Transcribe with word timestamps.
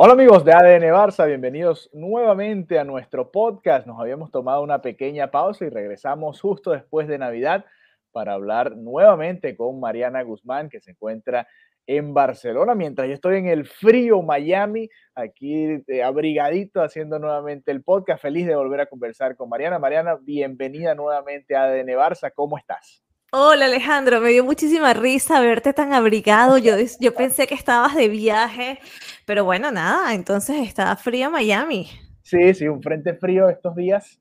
Hola 0.00 0.12
amigos 0.12 0.44
de 0.44 0.52
ADN 0.52 0.92
Barça, 0.92 1.26
bienvenidos 1.26 1.90
nuevamente 1.92 2.78
a 2.78 2.84
nuestro 2.84 3.32
podcast. 3.32 3.84
Nos 3.84 3.98
habíamos 3.98 4.30
tomado 4.30 4.62
una 4.62 4.80
pequeña 4.80 5.32
pausa 5.32 5.64
y 5.64 5.70
regresamos 5.70 6.40
justo 6.40 6.70
después 6.70 7.08
de 7.08 7.18
Navidad 7.18 7.64
para 8.12 8.34
hablar 8.34 8.76
nuevamente 8.76 9.56
con 9.56 9.80
Mariana 9.80 10.22
Guzmán, 10.22 10.68
que 10.68 10.80
se 10.80 10.92
encuentra 10.92 11.48
en 11.88 12.14
Barcelona, 12.14 12.76
mientras 12.76 13.08
yo 13.08 13.14
estoy 13.14 13.38
en 13.38 13.48
el 13.48 13.66
frío 13.66 14.22
Miami, 14.22 14.88
aquí 15.16 15.82
eh, 15.88 16.04
abrigadito 16.04 16.80
haciendo 16.80 17.18
nuevamente 17.18 17.72
el 17.72 17.82
podcast. 17.82 18.22
Feliz 18.22 18.46
de 18.46 18.54
volver 18.54 18.82
a 18.82 18.86
conversar 18.86 19.34
con 19.34 19.48
Mariana. 19.48 19.80
Mariana, 19.80 20.16
bienvenida 20.22 20.94
nuevamente 20.94 21.56
a 21.56 21.64
ADN 21.64 21.88
Barça. 21.88 22.30
¿Cómo 22.32 22.56
estás? 22.56 23.02
Hola 23.30 23.66
Alejandro, 23.66 24.22
me 24.22 24.30
dio 24.30 24.42
muchísima 24.42 24.94
risa 24.94 25.38
verte 25.40 25.74
tan 25.74 25.92
abrigado. 25.92 26.56
Yo, 26.56 26.76
yo 26.98 27.12
pensé 27.12 27.46
que 27.46 27.54
estabas 27.54 27.94
de 27.94 28.08
viaje, 28.08 28.78
pero 29.26 29.44
bueno, 29.44 29.70
nada, 29.70 30.14
entonces 30.14 30.66
está 30.66 30.96
frío 30.96 31.30
Miami. 31.30 31.88
Sí, 32.22 32.54
sí, 32.54 32.66
un 32.66 32.82
frente 32.82 33.12
frío 33.12 33.50
estos 33.50 33.76
días. 33.76 34.18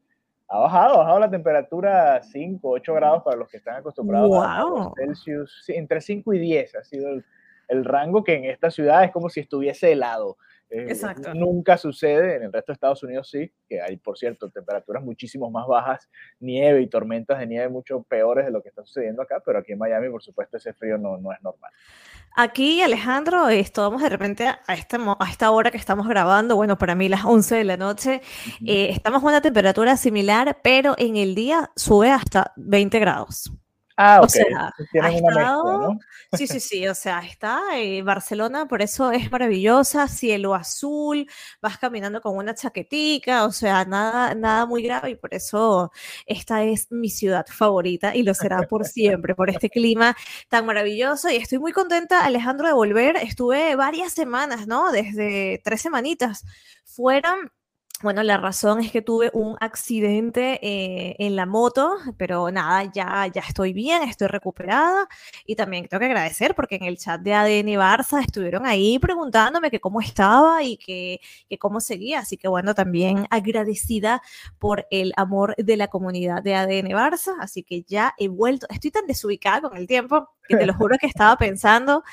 Ha 0.50 0.60
bajado, 0.60 0.96
ha 0.96 0.98
bajado 0.98 1.20
la 1.22 1.32
temperatura 1.32 2.22
5, 2.22 2.70
8 2.70 2.94
grados 2.96 3.24
para 3.24 3.38
los 3.38 3.48
que 3.48 3.56
están 3.56 3.78
acostumbrados 3.78 4.30
a. 4.44 4.92
Celsius. 4.98 5.64
Sí, 5.66 5.74
entre 5.76 6.02
5 6.02 6.34
y 6.34 6.40
10 6.40 6.76
ha 6.76 6.84
sido 6.84 7.08
el, 7.08 7.24
el 7.70 7.86
rango 7.86 8.26
que 8.26 8.36
en 8.36 8.44
esta 8.44 8.70
ciudad 8.70 9.06
es 9.06 9.12
como 9.12 9.30
si 9.30 9.40
estuviese 9.40 9.94
helado. 9.94 10.36
Eh, 10.70 10.86
Exacto. 10.90 11.34
Nunca 11.34 11.78
sucede, 11.78 12.36
en 12.36 12.44
el 12.44 12.54
resto 12.54 12.72
de 12.72 12.74
Estados 12.74 13.02
Unidos 13.04 13.30
sí, 13.30 13.52
que 13.70 13.82
hay, 13.82 13.98
por 13.98 14.18
cierto, 14.18 14.50
temperaturas 14.50 15.04
muchísimo 15.04 15.50
más 15.50 15.66
bajas, 15.66 16.10
nieve 16.40 16.82
y 16.82 16.88
tormentas 16.88 17.40
de 17.40 17.48
nieve 17.48 17.70
mucho 17.70 18.04
peores 18.04 18.46
de 18.46 18.52
lo 18.52 18.62
que 18.62 18.70
está 18.70 18.84
sucediendo 18.84 19.22
acá, 19.22 19.42
pero 19.46 19.60
aquí 19.60 19.72
en 19.72 19.78
Miami, 19.78 20.10
por 20.10 20.22
supuesto, 20.22 20.58
ese 20.58 20.74
frío 20.74 20.98
no, 20.98 21.18
no 21.18 21.32
es 21.32 21.42
normal. 21.42 21.72
Aquí, 22.36 22.82
Alejandro, 22.82 23.48
estamos 23.50 24.02
de 24.02 24.10
repente 24.10 24.48
a 24.48 24.74
esta, 24.74 24.98
a 25.20 25.30
esta 25.30 25.52
hora 25.52 25.72
que 25.72 25.78
estamos 25.78 26.08
grabando, 26.08 26.56
bueno, 26.56 26.78
para 26.78 26.96
mí 26.96 27.08
las 27.10 27.26
11 27.26 27.56
de 27.56 27.64
la 27.64 27.78
noche, 27.78 28.22
Ujú. 28.48 28.66
eh, 28.68 28.90
estamos 28.92 29.24
a 29.24 29.28
una 29.28 29.42
temperatura 29.42 29.98
similar, 29.98 30.60
pero 30.62 30.96
en 30.98 31.16
el 31.16 31.34
día 31.34 31.72
sube 31.76 32.12
hasta 32.12 32.52
20 32.58 33.00
grados. 33.00 33.52
Ah, 34.00 34.22
o 34.24 34.30
sea, 34.30 34.72
tienen 34.92 35.12
ha 35.12 35.16
una 35.16 35.36
mezcla, 35.36 35.42
estado- 35.42 35.80
¿no? 35.94 36.00
Sí, 36.38 36.46
sí, 36.48 36.60
sí, 36.60 36.88
o 36.88 36.94
sea, 36.94 37.20
está 37.22 37.62
eh, 37.76 38.04
Barcelona, 38.04 38.68
por 38.68 38.82
eso 38.84 39.12
es 39.12 39.32
maravillosa, 39.32 40.08
cielo 40.08 40.54
azul, 40.54 41.28
vas 41.62 41.78
caminando 41.80 42.22
con 42.22 42.36
una 42.38 42.54
chaquetica, 42.54 43.46
o 43.46 43.52
sea, 43.52 43.86
nada, 43.86 44.36
nada 44.36 44.66
muy 44.68 44.84
grave 44.84 45.12
y 45.12 45.16
por 45.16 45.34
eso 45.34 45.92
esta 46.28 46.64
es 46.64 46.92
mi 46.92 47.10
ciudad 47.10 47.46
favorita 47.48 48.16
y 48.16 48.22
lo 48.24 48.34
será 48.36 48.62
por 48.64 48.86
siempre, 48.86 49.34
por 49.36 49.50
este 49.50 49.70
clima 49.70 50.16
tan 50.50 50.66
maravilloso 50.68 51.30
y 51.32 51.38
estoy 51.38 51.58
muy 51.60 51.72
contenta, 51.72 52.24
Alejandro, 52.26 52.68
de 52.68 52.74
volver. 52.74 53.16
Estuve 53.18 53.76
varias 53.76 54.14
semanas, 54.14 54.68
¿no? 54.68 54.92
Desde 54.92 55.60
tres 55.64 55.82
semanitas 55.82 56.44
fuera. 56.86 57.36
Bueno, 58.04 58.22
la 58.22 58.38
razón 58.38 58.80
es 58.80 58.92
que 58.92 59.02
tuve 59.02 59.32
un 59.34 59.58
accidente 59.60 60.60
eh, 60.62 61.16
en 61.18 61.36
la 61.36 61.48
moto, 61.48 61.96
pero 62.16 62.52
nada, 62.52 62.84
ya, 62.94 63.26
ya 63.26 63.42
estoy 63.42 63.74
bien, 63.74 64.04
estoy 64.04 64.28
recuperada. 64.28 65.08
Y 65.48 65.56
también 65.56 65.88
tengo 65.88 66.00
que 66.02 66.06
agradecer 66.06 66.54
porque 66.54 66.76
en 66.76 66.84
el 66.84 67.00
chat 67.00 67.20
de 67.22 67.34
ADN 67.34 67.70
Barça 67.70 68.22
estuvieron 68.22 68.68
ahí 68.68 69.00
preguntándome 69.00 69.72
que 69.72 69.80
cómo 69.80 70.00
estaba 70.00 70.62
y 70.62 70.78
que, 70.78 71.20
que 71.50 71.58
cómo 71.58 71.80
seguía. 71.82 72.20
Así 72.20 72.38
que 72.38 72.48
bueno, 72.48 72.76
también 72.76 73.26
agradecida 73.32 74.22
por 74.60 74.86
el 74.92 75.12
amor 75.18 75.56
de 75.58 75.76
la 75.76 75.88
comunidad 75.88 76.44
de 76.44 76.54
ADN 76.54 76.90
Barça. 76.90 77.34
Así 77.40 77.64
que 77.64 77.82
ya 77.82 78.14
he 78.20 78.28
vuelto, 78.28 78.68
estoy 78.70 78.92
tan 78.92 79.08
desubicada 79.08 79.62
con 79.62 79.76
el 79.76 79.88
tiempo 79.88 80.30
que 80.48 80.56
te 80.56 80.68
lo 80.68 80.76
juro 80.76 80.98
que 81.00 81.08
estaba 81.08 81.36
pensando. 81.38 82.04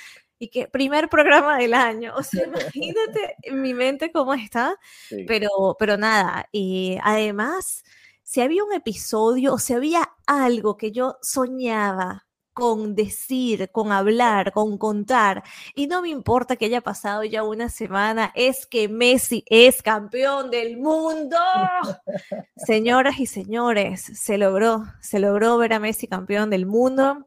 Y 0.45 0.49
que 0.51 0.69
primer 0.69 1.09
programa 1.09 1.57
del 1.57 1.73
año, 1.73 2.13
o 2.17 2.23
sea, 2.23 2.45
imagínate 2.75 3.37
en 3.43 3.63
mi 3.63 3.73
mente 3.73 4.13
cómo 4.13 4.35
está, 4.35 4.77
Sí. 5.09 5.25
pero, 5.27 5.49
pero 5.79 5.97
nada, 5.97 6.49
y 6.53 6.99
además, 7.03 7.83
si 8.23 8.43
había 8.43 8.63
un 8.65 8.73
episodio 8.75 9.55
o 9.55 9.59
si 9.59 9.73
había 9.73 10.11
algo 10.27 10.77
que 10.77 10.93
yo 10.93 11.17
soñaba 11.23 12.27
con 12.53 12.95
decir, 12.95 13.71
con 13.73 13.91
hablar, 13.91 14.53
con 14.53 14.77
contar, 14.79 15.43
y 15.75 15.87
no 15.89 16.03
me 16.03 16.11
importa 16.11 16.57
que 16.57 16.67
haya 16.67 16.83
pasado 16.83 17.25
ya 17.25 17.43
una 17.43 17.69
semana, 17.71 18.31
es 18.35 18.67
que 18.67 18.89
Messi 18.89 19.45
es 19.49 19.83
campeón 19.83 20.51
del 20.51 20.77
mundo. 20.77 21.37
Señoras 22.57 23.19
y 23.19 23.27
señores, 23.27 24.03
se 24.03 24.39
logró, 24.39 24.85
se 25.01 25.19
logró 25.21 25.57
ver 25.59 25.73
a 25.73 25.81
Messi 25.81 26.07
campeón 26.07 26.51
del 26.51 26.67
mundo. 26.67 27.27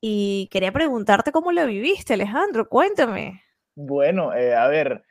Y 0.00 0.48
quería 0.50 0.72
preguntarte 0.72 1.32
cómo 1.32 1.52
lo 1.52 1.66
viviste, 1.66 2.14
Alejandro, 2.14 2.68
cuéntame. 2.68 3.42
Bueno, 3.74 4.34
eh, 4.34 4.54
a 4.54 4.66
ver, 4.68 5.02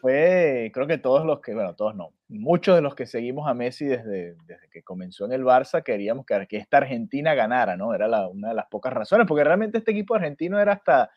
fue, 0.00 0.70
creo 0.72 0.86
que 0.86 0.98
todos 0.98 1.24
los 1.24 1.40
que, 1.40 1.54
bueno, 1.54 1.74
todos 1.74 1.94
no, 1.94 2.10
muchos 2.28 2.74
de 2.76 2.82
los 2.82 2.94
que 2.94 3.06
seguimos 3.06 3.48
a 3.48 3.54
Messi 3.54 3.86
desde, 3.86 4.34
desde 4.46 4.68
que 4.70 4.82
comenzó 4.82 5.24
en 5.24 5.32
el 5.32 5.44
Barça 5.44 5.82
queríamos 5.82 6.26
que, 6.26 6.46
que 6.46 6.56
esta 6.58 6.78
Argentina 6.78 7.34
ganara, 7.34 7.76
¿no? 7.76 7.94
Era 7.94 8.06
la- 8.08 8.28
una 8.28 8.48
de 8.50 8.54
las 8.54 8.66
pocas 8.66 8.92
razones, 8.92 9.26
porque 9.26 9.44
realmente 9.44 9.78
este 9.78 9.92
equipo 9.92 10.14
argentino 10.14 10.58
era 10.60 10.72
hasta, 10.74 11.10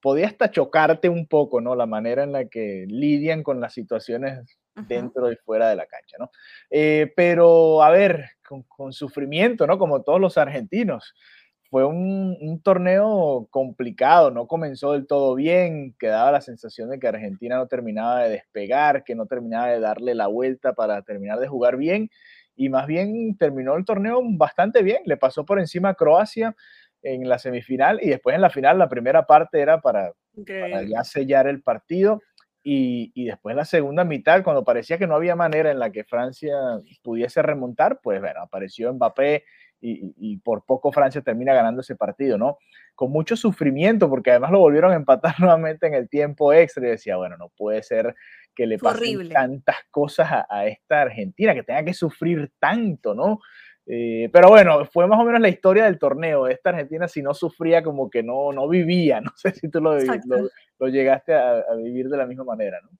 podía 0.00 0.26
hasta 0.28 0.50
chocarte 0.50 1.08
un 1.08 1.26
poco, 1.26 1.60
¿no? 1.60 1.74
La 1.74 1.86
manera 1.86 2.22
en 2.22 2.32
la 2.32 2.44
que 2.46 2.84
lidian 2.88 3.42
con 3.42 3.60
las 3.60 3.74
situaciones 3.74 4.58
dentro 4.86 5.30
y 5.30 5.36
fuera 5.36 5.68
de 5.68 5.76
la 5.76 5.86
cancha, 5.86 6.16
¿no? 6.18 6.30
Eh, 6.70 7.12
pero, 7.14 7.82
a 7.82 7.90
ver, 7.90 8.30
con, 8.48 8.62
con 8.62 8.92
sufrimiento, 8.92 9.66
¿no? 9.66 9.76
Como 9.78 10.02
todos 10.02 10.20
los 10.20 10.38
argentinos. 10.38 11.14
Fue 11.70 11.84
un, 11.84 12.36
un 12.40 12.60
torneo 12.62 13.46
complicado, 13.50 14.32
no 14.32 14.48
comenzó 14.48 14.92
del 14.92 15.06
todo 15.06 15.36
bien, 15.36 15.94
quedaba 16.00 16.32
la 16.32 16.40
sensación 16.40 16.90
de 16.90 16.98
que 16.98 17.06
Argentina 17.06 17.56
no 17.56 17.68
terminaba 17.68 18.24
de 18.24 18.30
despegar, 18.30 19.04
que 19.04 19.14
no 19.14 19.26
terminaba 19.26 19.68
de 19.68 19.78
darle 19.78 20.16
la 20.16 20.26
vuelta 20.26 20.72
para 20.72 21.02
terminar 21.02 21.38
de 21.38 21.46
jugar 21.46 21.76
bien, 21.76 22.10
y 22.56 22.68
más 22.70 22.88
bien 22.88 23.36
terminó 23.38 23.76
el 23.76 23.84
torneo 23.84 24.20
bastante 24.22 24.82
bien, 24.82 24.98
le 25.06 25.16
pasó 25.16 25.44
por 25.44 25.60
encima 25.60 25.90
a 25.90 25.94
Croacia 25.94 26.56
en 27.02 27.28
la 27.28 27.38
semifinal 27.38 28.00
y 28.02 28.08
después 28.08 28.34
en 28.34 28.42
la 28.42 28.50
final 28.50 28.78
la 28.78 28.88
primera 28.88 29.24
parte 29.24 29.60
era 29.60 29.80
para, 29.80 30.12
para 30.44 30.82
ya 30.82 31.04
sellar 31.04 31.46
el 31.46 31.62
partido 31.62 32.20
y, 32.62 33.10
y 33.14 33.24
después 33.24 33.56
la 33.56 33.64
segunda 33.64 34.04
mitad, 34.04 34.42
cuando 34.42 34.64
parecía 34.64 34.98
que 34.98 35.06
no 35.06 35.14
había 35.14 35.36
manera 35.36 35.70
en 35.70 35.78
la 35.78 35.90
que 35.90 36.04
Francia 36.04 36.54
pudiese 37.02 37.40
remontar, 37.40 38.00
pues 38.02 38.20
bueno, 38.20 38.40
apareció 38.42 38.92
Mbappé 38.92 39.44
y, 39.80 40.36
por 40.38 40.64
poco 40.64 40.92
Francia 40.92 41.22
termina 41.22 41.54
ganando 41.54 41.80
ese 41.80 41.96
partido, 41.96 42.36
¿no? 42.36 42.58
Con 42.94 43.10
mucho 43.10 43.36
sufrimiento, 43.36 44.08
porque 44.08 44.30
además 44.30 44.50
lo 44.50 44.58
volvieron 44.58 44.92
a 44.92 44.96
empatar 44.96 45.34
nuevamente 45.40 45.86
en 45.86 45.94
el 45.94 46.08
tiempo 46.08 46.52
extra 46.52 46.86
y 46.86 46.90
decía, 46.90 47.16
bueno, 47.16 47.36
no 47.36 47.48
puede 47.56 47.82
ser 47.82 48.14
que 48.54 48.66
le 48.66 48.78
pasen 48.78 48.98
horrible. 48.98 49.34
tantas 49.34 49.76
cosas 49.90 50.30
a, 50.30 50.46
a 50.50 50.66
esta 50.66 51.02
Argentina, 51.02 51.54
que 51.54 51.62
tenga 51.62 51.84
que 51.84 51.94
sufrir 51.94 52.52
tanto, 52.58 53.14
¿no? 53.14 53.40
Eh, 53.86 54.28
pero 54.32 54.48
bueno, 54.48 54.84
fue 54.84 55.06
más 55.06 55.18
o 55.18 55.24
menos 55.24 55.40
la 55.40 55.48
historia 55.48 55.84
del 55.84 55.98
torneo. 55.98 56.46
Esta 56.46 56.70
Argentina, 56.70 57.08
si 57.08 57.22
no 57.22 57.34
sufría, 57.34 57.82
como 57.82 58.08
que 58.08 58.22
no, 58.22 58.52
no 58.52 58.68
vivía. 58.68 59.20
No 59.24 59.32
sé 59.34 59.52
si 59.52 59.68
tú 59.68 59.80
lo, 59.80 59.96
lo 60.78 60.88
llegaste 60.88 61.34
a, 61.34 61.58
a 61.58 61.74
vivir 61.74 62.08
de 62.08 62.16
la 62.16 62.26
misma 62.26 62.44
manera, 62.44 62.78
¿no? 62.82 62.90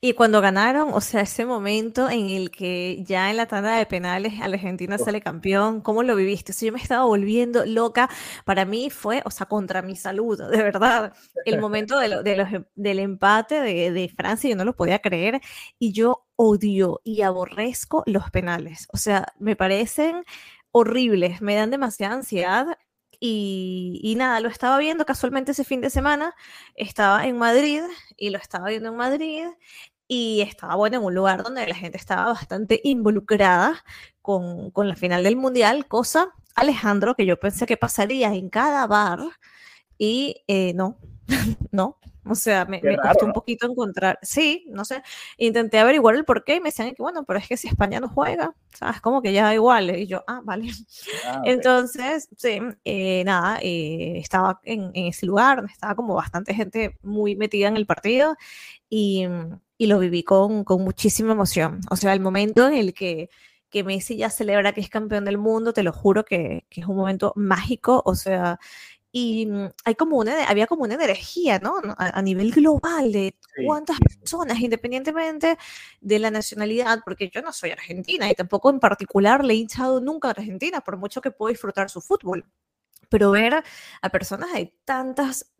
Y 0.00 0.12
cuando 0.14 0.40
ganaron, 0.40 0.90
o 0.92 1.00
sea, 1.00 1.20
ese 1.22 1.44
momento 1.46 2.08
en 2.10 2.30
el 2.30 2.50
que 2.50 3.02
ya 3.04 3.30
en 3.30 3.36
la 3.36 3.46
tanda 3.46 3.76
de 3.76 3.86
penales 3.86 4.34
Argentina 4.40 4.96
Uf. 4.96 5.02
sale 5.04 5.20
campeón, 5.20 5.80
¿cómo 5.80 6.02
lo 6.02 6.16
viviste? 6.16 6.52
O 6.52 6.54
sea, 6.54 6.66
yo 6.68 6.72
me 6.72 6.80
estaba 6.82 7.04
volviendo 7.04 7.64
loca. 7.66 8.08
Para 8.44 8.64
mí 8.64 8.90
fue, 8.90 9.22
o 9.24 9.30
sea, 9.30 9.46
contra 9.46 9.82
mi 9.82 9.96
salud, 9.96 10.38
de 10.50 10.62
verdad. 10.62 11.12
El 11.44 11.58
momento 11.60 11.98
de 11.98 12.08
lo- 12.08 12.22
de 12.22 12.36
los 12.36 12.52
em- 12.52 12.64
del 12.74 12.98
empate 13.00 13.60
de, 13.60 13.90
de 13.92 14.08
Francia, 14.08 14.50
yo 14.50 14.56
no 14.56 14.64
lo 14.64 14.76
podía 14.76 14.98
creer. 15.00 15.40
Y 15.78 15.92
yo 15.92 16.26
odio 16.36 17.00
y 17.04 17.22
aborrezco 17.22 18.02
los 18.06 18.30
penales. 18.30 18.88
O 18.92 18.96
sea, 18.96 19.26
me 19.38 19.56
parecen 19.56 20.24
horribles, 20.72 21.40
me 21.40 21.54
dan 21.54 21.70
demasiada 21.70 22.14
ansiedad. 22.14 22.78
Y, 23.20 24.00
y 24.02 24.14
nada, 24.16 24.40
lo 24.40 24.48
estaba 24.48 24.78
viendo 24.78 25.04
casualmente 25.06 25.52
ese 25.52 25.64
fin 25.64 25.80
de 25.80 25.90
semana. 25.90 26.34
Estaba 26.74 27.26
en 27.26 27.38
Madrid 27.38 27.82
y 28.16 28.30
lo 28.30 28.38
estaba 28.38 28.68
viendo 28.68 28.90
en 28.90 28.96
Madrid. 28.96 29.44
y 30.08 30.40
estaba 30.42 30.76
bueno 30.76 30.98
en 30.98 31.04
un 31.04 31.14
lugar 31.14 31.42
donde 31.42 31.66
la 31.66 31.74
gente 31.74 31.98
estaba 31.98 32.26
bastante 32.26 32.80
involucrada 32.84 33.84
con, 34.22 34.70
con, 34.70 34.88
la 34.88 34.96
final 34.96 35.24
del 35.24 35.36
mundial, 35.36 35.86
cosa, 35.88 36.32
Alejandro, 36.54 37.14
que 37.16 37.26
yo 37.26 37.38
pensé 37.38 37.66
que 37.66 37.76
pasaría 37.76 38.32
en 38.34 38.50
cada 38.50 38.86
bar 38.86 39.20
y 39.98 40.44
eh, 40.48 40.72
no, 40.74 40.98
no, 41.72 41.98
o 42.28 42.34
sea, 42.34 42.64
me, 42.64 42.80
costó 42.80 43.26
un 43.26 43.32
poquito 43.32 43.66
encontrar, 43.70 44.18
sí, 44.22 44.64
no 44.68 44.84
sé, 44.84 45.02
intenté 45.36 45.78
averiguar 45.78 46.14
el 46.14 46.24
por 46.24 46.44
qué 46.44 46.56
y 46.56 46.60
me 46.60 46.68
decían 46.68 46.94
que 46.94 47.02
bueno, 47.02 47.24
pero 47.24 47.38
es 47.38 47.48
que 47.48 47.56
si 47.56 47.68
España 47.68 48.00
no 48.00 48.08
juega, 48.08 48.54
¿sabes? 48.74 49.00
Como 49.00 49.22
que 49.22 49.32
ya 49.32 49.44
da 49.44 49.54
igual. 49.54 49.96
Y 49.98 50.06
yo, 50.06 50.24
ah, 50.26 50.40
vale. 50.44 50.70
Ah, 51.26 51.42
Entonces, 51.44 52.28
sí, 52.36 52.58
eh, 52.84 53.22
nada, 53.24 53.58
eh, 53.62 54.18
estaba 54.18 54.60
en, 54.64 54.90
en, 54.94 55.06
ese 55.06 55.26
lugar, 55.26 55.64
estaba 55.70 55.94
como 55.94 56.14
bastante 56.14 56.54
gente 56.54 56.98
muy 57.02 57.36
metida 57.36 57.68
en 57.68 57.76
el 57.76 57.86
partido 57.86 58.36
y, 58.88 59.26
y 59.78 59.86
lo 59.86 59.98
viví 59.98 60.22
con, 60.22 60.64
con, 60.64 60.82
muchísima 60.82 61.32
emoción. 61.32 61.80
O 61.90 61.96
sea, 61.96 62.12
el 62.12 62.20
momento 62.20 62.66
en 62.68 62.74
el 62.74 62.94
que, 62.94 63.30
que 63.70 63.84
Messi 63.84 64.16
ya 64.16 64.30
celebra 64.30 64.72
que 64.72 64.80
es 64.80 64.88
campeón 64.88 65.24
del 65.24 65.38
mundo, 65.38 65.72
te 65.72 65.82
lo 65.82 65.92
juro 65.92 66.24
que, 66.24 66.64
que 66.70 66.80
es 66.80 66.86
un 66.86 66.96
momento 66.96 67.32
mágico. 67.36 68.02
O 68.04 68.14
sea, 68.14 68.58
y 69.18 69.46
mm, 69.46 69.70
hay 69.86 69.94
como 69.94 70.18
una, 70.18 70.44
había 70.44 70.66
como 70.66 70.82
una 70.82 70.92
energía, 70.92 71.58
¿no? 71.58 71.76
A, 71.96 72.20
nivel 72.20 72.52
global 72.52 73.12
de 73.12 73.34
cuántas 73.64 73.98
personas, 73.98 74.60
independientemente 74.60 75.56
de 76.02 76.18
la 76.18 76.30
nacionalidad, 76.30 77.00
porque 77.02 77.30
yo 77.30 77.40
no 77.40 77.50
soy 77.50 77.70
argentina 77.70 78.30
y 78.30 78.34
tampoco 78.34 78.68
en 78.68 78.78
particular 78.78 79.42
le 79.42 79.54
he 79.54 79.56
hinchado 79.56 80.02
nunca 80.02 80.28
a 80.28 80.32
Argentina, 80.32 80.82
por 80.82 80.98
mucho 80.98 81.22
que 81.22 81.30
puedo 81.30 81.48
disfrutar 81.48 81.88
su 81.88 82.02
fútbol. 82.02 82.44
Pero 83.08 83.30
ver 83.30 83.64
a 84.02 84.08
personas 84.10 84.52
de 84.52 84.74
tantas 84.84 85.50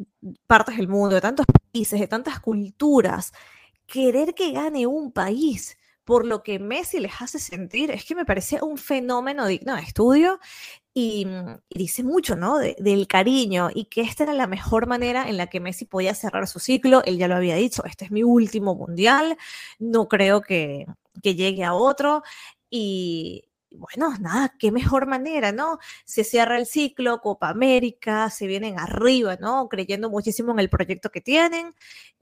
partes 0.46 0.76
del 0.76 0.88
mundo, 0.88 1.14
de 1.14 1.22
tantos 1.22 1.46
países, 1.72 1.98
de 1.98 2.08
tantas 2.08 2.40
culturas, 2.40 3.32
querer 3.86 4.34
que 4.34 4.52
gane 4.52 4.86
un 4.86 5.12
país 5.12 5.78
por 6.04 6.26
lo 6.26 6.42
que 6.42 6.58
Messi 6.58 7.00
les 7.00 7.22
hace 7.22 7.38
sentir, 7.38 7.90
es 7.90 8.04
que 8.04 8.14
me 8.14 8.26
parece 8.26 8.62
un 8.62 8.76
fenómeno 8.76 9.46
digno 9.46 9.74
de 9.76 9.82
estudio 9.82 10.40
y, 10.98 11.26
mm, 11.26 11.58
dice 11.68 12.02
mucho, 12.02 12.36
¿no? 12.36 12.56
del 12.56 13.06
cariño 13.06 13.68
y 13.74 13.84
que 13.84 14.00
esta 14.00 14.22
era 14.24 14.32
la 14.32 14.46
mejor 14.46 14.86
manera 14.86 15.28
en 15.28 15.36
la 15.36 15.48
que 15.48 15.60
Messi 15.60 15.84
podía 15.84 16.14
cerrar 16.14 16.48
su 16.48 16.58
ciclo. 16.58 17.04
Él 17.04 17.18
ya 17.18 17.28
lo 17.28 17.36
había 17.36 17.54
dicho, 17.56 17.84
este 17.84 18.06
es 18.06 18.10
mi 18.10 18.22
último 18.22 18.74
mundial, 18.74 19.36
no 19.78 20.08
creo 20.08 20.40
que, 20.40 20.86
que 21.22 21.34
llegue 21.34 21.64
a 21.64 21.74
otro 21.74 22.22
y, 22.70 23.44
bueno, 23.70 24.16
nada, 24.20 24.54
qué 24.58 24.72
mejor 24.72 25.06
manera, 25.06 25.52
¿no? 25.52 25.78
Se 26.06 26.24
cierra 26.24 26.56
el 26.56 26.64
ciclo, 26.64 27.20
Copa 27.20 27.50
América, 27.50 28.30
se 28.30 28.46
vienen 28.46 28.78
arriba, 28.80 29.36
¿no? 29.38 29.68
Creyendo 29.68 30.08
muchísimo 30.08 30.52
en 30.52 30.60
el 30.60 30.70
proyecto 30.70 31.10
que 31.10 31.20
tienen 31.20 31.74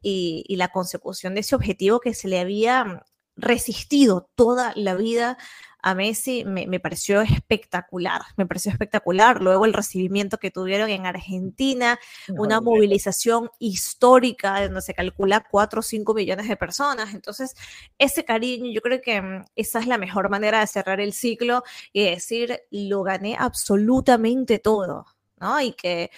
y, 0.03 0.44
y, 0.49 0.56
la 0.56 0.73
consecución 0.73 1.35
de 1.35 1.43
ese 1.43 1.55
objetivo 1.55 2.00
que 2.00 2.12
se 2.12 2.26
le 2.26 2.41
había 2.41 3.05
resistido 3.37 4.29
toda 4.35 4.73
la 4.75 4.97
vida 4.97 5.38
a 5.86 5.94
Messi 5.94 6.46
me, 6.46 6.66
me, 6.66 6.81
pareció 6.81 7.20
espectacular, 7.20 8.22
me 8.38 8.46
pareció 8.46 8.72
espectacular. 8.72 9.42
Luego 9.42 9.66
el 9.66 9.75
recibimiento 9.75 10.38
que 10.38 10.50
tuvieron 10.50 10.88
en 10.88 11.04
Argentina, 11.04 11.98
una 12.38 12.62
movilización 12.62 13.50
histórica 13.58 14.62
donde 14.62 14.81
se 14.81 14.94
calcula 14.94 15.44
4 15.50 15.81
o 15.81 15.82
5 15.82 16.14
millones 16.14 16.48
de 16.48 16.56
personas. 16.56 17.12
Entonces, 17.12 17.54
ese 17.98 18.25
cariño, 18.25 18.72
yo 18.72 18.81
creo 18.81 19.02
que 19.02 19.20
mm, 19.20 19.44
esa 19.56 19.78
es 19.78 19.86
la 19.86 19.98
mejor 19.98 20.31
manera 20.31 20.60
de 20.60 20.66
cerrar 20.69 21.00
el 21.00 21.12
ciclo 21.12 21.64
y 21.92 22.04
decir, 22.04 22.62
lo 22.70 23.02
gané 23.02 23.37
absolutamente 23.38 24.58
todo, 24.58 25.04
¿no? 25.38 25.60
Y 25.60 25.75
que 25.75 26.10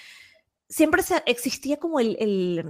siempre 0.69 1.03
existía 1.27 1.79
como 1.79 1.99
el, 1.99 2.17
el 2.21 2.65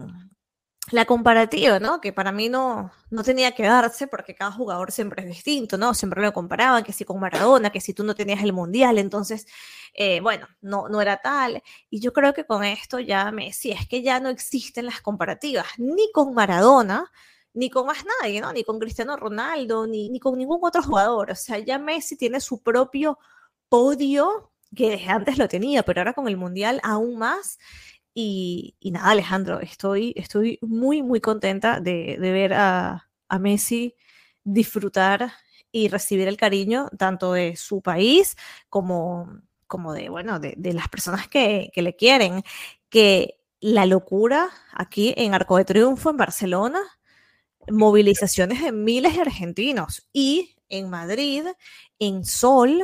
la 0.92 1.04
comparativa, 1.04 1.80
¿no? 1.80 2.00
Que 2.00 2.12
para 2.12 2.30
mí 2.30 2.48
no, 2.48 2.92
no 3.10 3.24
tenía 3.24 3.52
que 3.52 3.64
darse 3.64 4.06
porque 4.06 4.34
cada 4.34 4.52
jugador 4.52 4.92
siempre 4.92 5.22
es 5.22 5.28
distinto, 5.28 5.76
¿no? 5.78 5.94
Siempre 5.94 6.22
lo 6.22 6.32
comparaban, 6.32 6.84
que 6.84 6.92
si 6.92 7.04
con 7.04 7.18
Maradona, 7.18 7.70
que 7.70 7.80
si 7.80 7.92
tú 7.92 8.04
no 8.04 8.14
tenías 8.14 8.42
el 8.42 8.52
mundial, 8.52 8.98
entonces, 8.98 9.46
eh, 9.94 10.20
bueno, 10.20 10.46
no, 10.60 10.88
no 10.88 11.00
era 11.00 11.16
tal. 11.18 11.62
Y 11.90 12.00
yo 12.00 12.12
creo 12.12 12.34
que 12.34 12.44
con 12.44 12.62
esto 12.64 13.00
ya 13.00 13.32
me 13.32 13.52
si 13.52 13.72
es 13.72 13.88
que 13.88 14.02
ya 14.02 14.20
no 14.20 14.28
existen 14.28 14.86
las 14.86 15.00
comparativas, 15.00 15.66
ni 15.78 16.10
con 16.12 16.34
Maradona, 16.34 17.10
ni 17.52 17.70
con 17.70 17.86
más 17.86 18.04
nadie, 18.22 18.40
¿no? 18.40 18.52
Ni 18.52 18.62
con 18.64 18.78
Cristiano 18.78 19.16
Ronaldo, 19.16 19.86
ni, 19.86 20.08
ni 20.10 20.20
con 20.20 20.38
ningún 20.38 20.60
otro 20.62 20.82
jugador. 20.82 21.32
O 21.32 21.34
sea, 21.34 21.58
ya 21.58 21.78
Messi 21.78 22.16
tiene 22.16 22.40
su 22.40 22.62
propio 22.62 23.18
podio 23.68 24.52
que 24.74 24.90
desde 24.90 25.08
antes 25.08 25.38
lo 25.38 25.48
tenía, 25.48 25.82
pero 25.82 26.00
ahora 26.00 26.12
con 26.12 26.28
el 26.28 26.36
mundial 26.36 26.80
aún 26.84 27.18
más. 27.18 27.58
Y, 28.18 28.74
nada, 28.80 29.10
Alejandro, 29.10 29.60
estoy, 29.60 30.14
estoy 30.16 30.58
muy, 30.62 31.02
muy 31.02 31.20
contenta 31.20 31.80
de, 31.80 32.16
ver 32.18 32.54
a, 32.54 33.10
Messi 33.38 33.94
disfrutar 34.42 35.32
y 35.70 35.88
recibir 35.88 36.26
el 36.26 36.38
cariño 36.38 36.88
tanto 36.96 37.34
de 37.34 37.56
su 37.56 37.82
país 37.82 38.34
como, 38.70 39.42
como 39.66 39.92
de, 39.92 40.08
bueno, 40.08 40.40
de, 40.40 40.56
las 40.72 40.88
personas 40.88 41.28
que, 41.28 41.70
que, 41.74 41.82
le 41.82 41.94
quieren. 41.94 42.42
Que 42.88 43.38
la 43.60 43.84
locura 43.84 44.48
aquí 44.72 45.12
en 45.18 45.34
Arco 45.34 45.58
de 45.58 45.66
Triunfo, 45.66 46.08
en 46.08 46.16
Barcelona, 46.16 46.80
movilizaciones 47.70 48.62
de 48.62 48.72
miles 48.72 49.14
de 49.14 49.20
argentinos 49.20 50.08
y 50.14 50.56
en 50.70 50.88
Madrid, 50.88 51.44
en 51.98 52.24
Sol, 52.24 52.82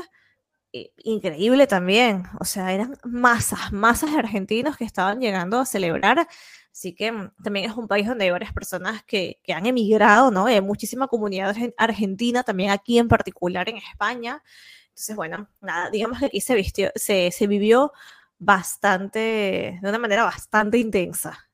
increíble 1.05 1.67
también. 1.67 2.25
O 2.41 2.45
sea, 2.45 2.73
eran 2.73 2.97
masas, 3.05 3.73
masas 3.73 4.13
de 4.13 4.19
argentinos 4.19 4.77
que 4.77 4.85
estaban 4.85 5.21
llegando 5.21 5.59
a 5.59 5.67
celebrar. 5.67 6.27
Así 6.73 6.95
que 6.95 7.13
mm, 7.13 7.33
también 7.43 7.71
es 7.71 7.77
un 7.77 7.89
país 7.89 8.07
donde 8.07 8.25
hay 8.25 8.31
varias 8.31 8.53
personas 8.53 9.03
que, 9.05 9.39
que 9.43 9.53
han 9.53 9.67
emigrado, 9.67 10.31
¿no? 10.31 10.47
Hay 10.47 10.61
muchísima 10.61 11.07
comunidad 11.07 11.55
argentina, 11.77 12.43
también 12.43 12.71
aquí 12.71 12.99
en 12.99 13.09
particular 13.09 13.69
en 13.69 13.77
España. 13.77 14.43
Entonces, 14.89 15.17
bueno, 15.17 15.49
nada, 15.61 15.91
digamos 15.91 16.19
que 16.19 16.27
aquí 16.27 16.41
se, 16.41 16.55
vistió, 16.55 16.91
se, 16.95 17.31
se 17.31 17.47
vivió 17.47 17.93
bastante, 18.39 19.79
de 19.81 19.89
una 19.89 19.99
manera 19.99 20.25
bastante 20.25 20.79
intensa. 20.79 21.49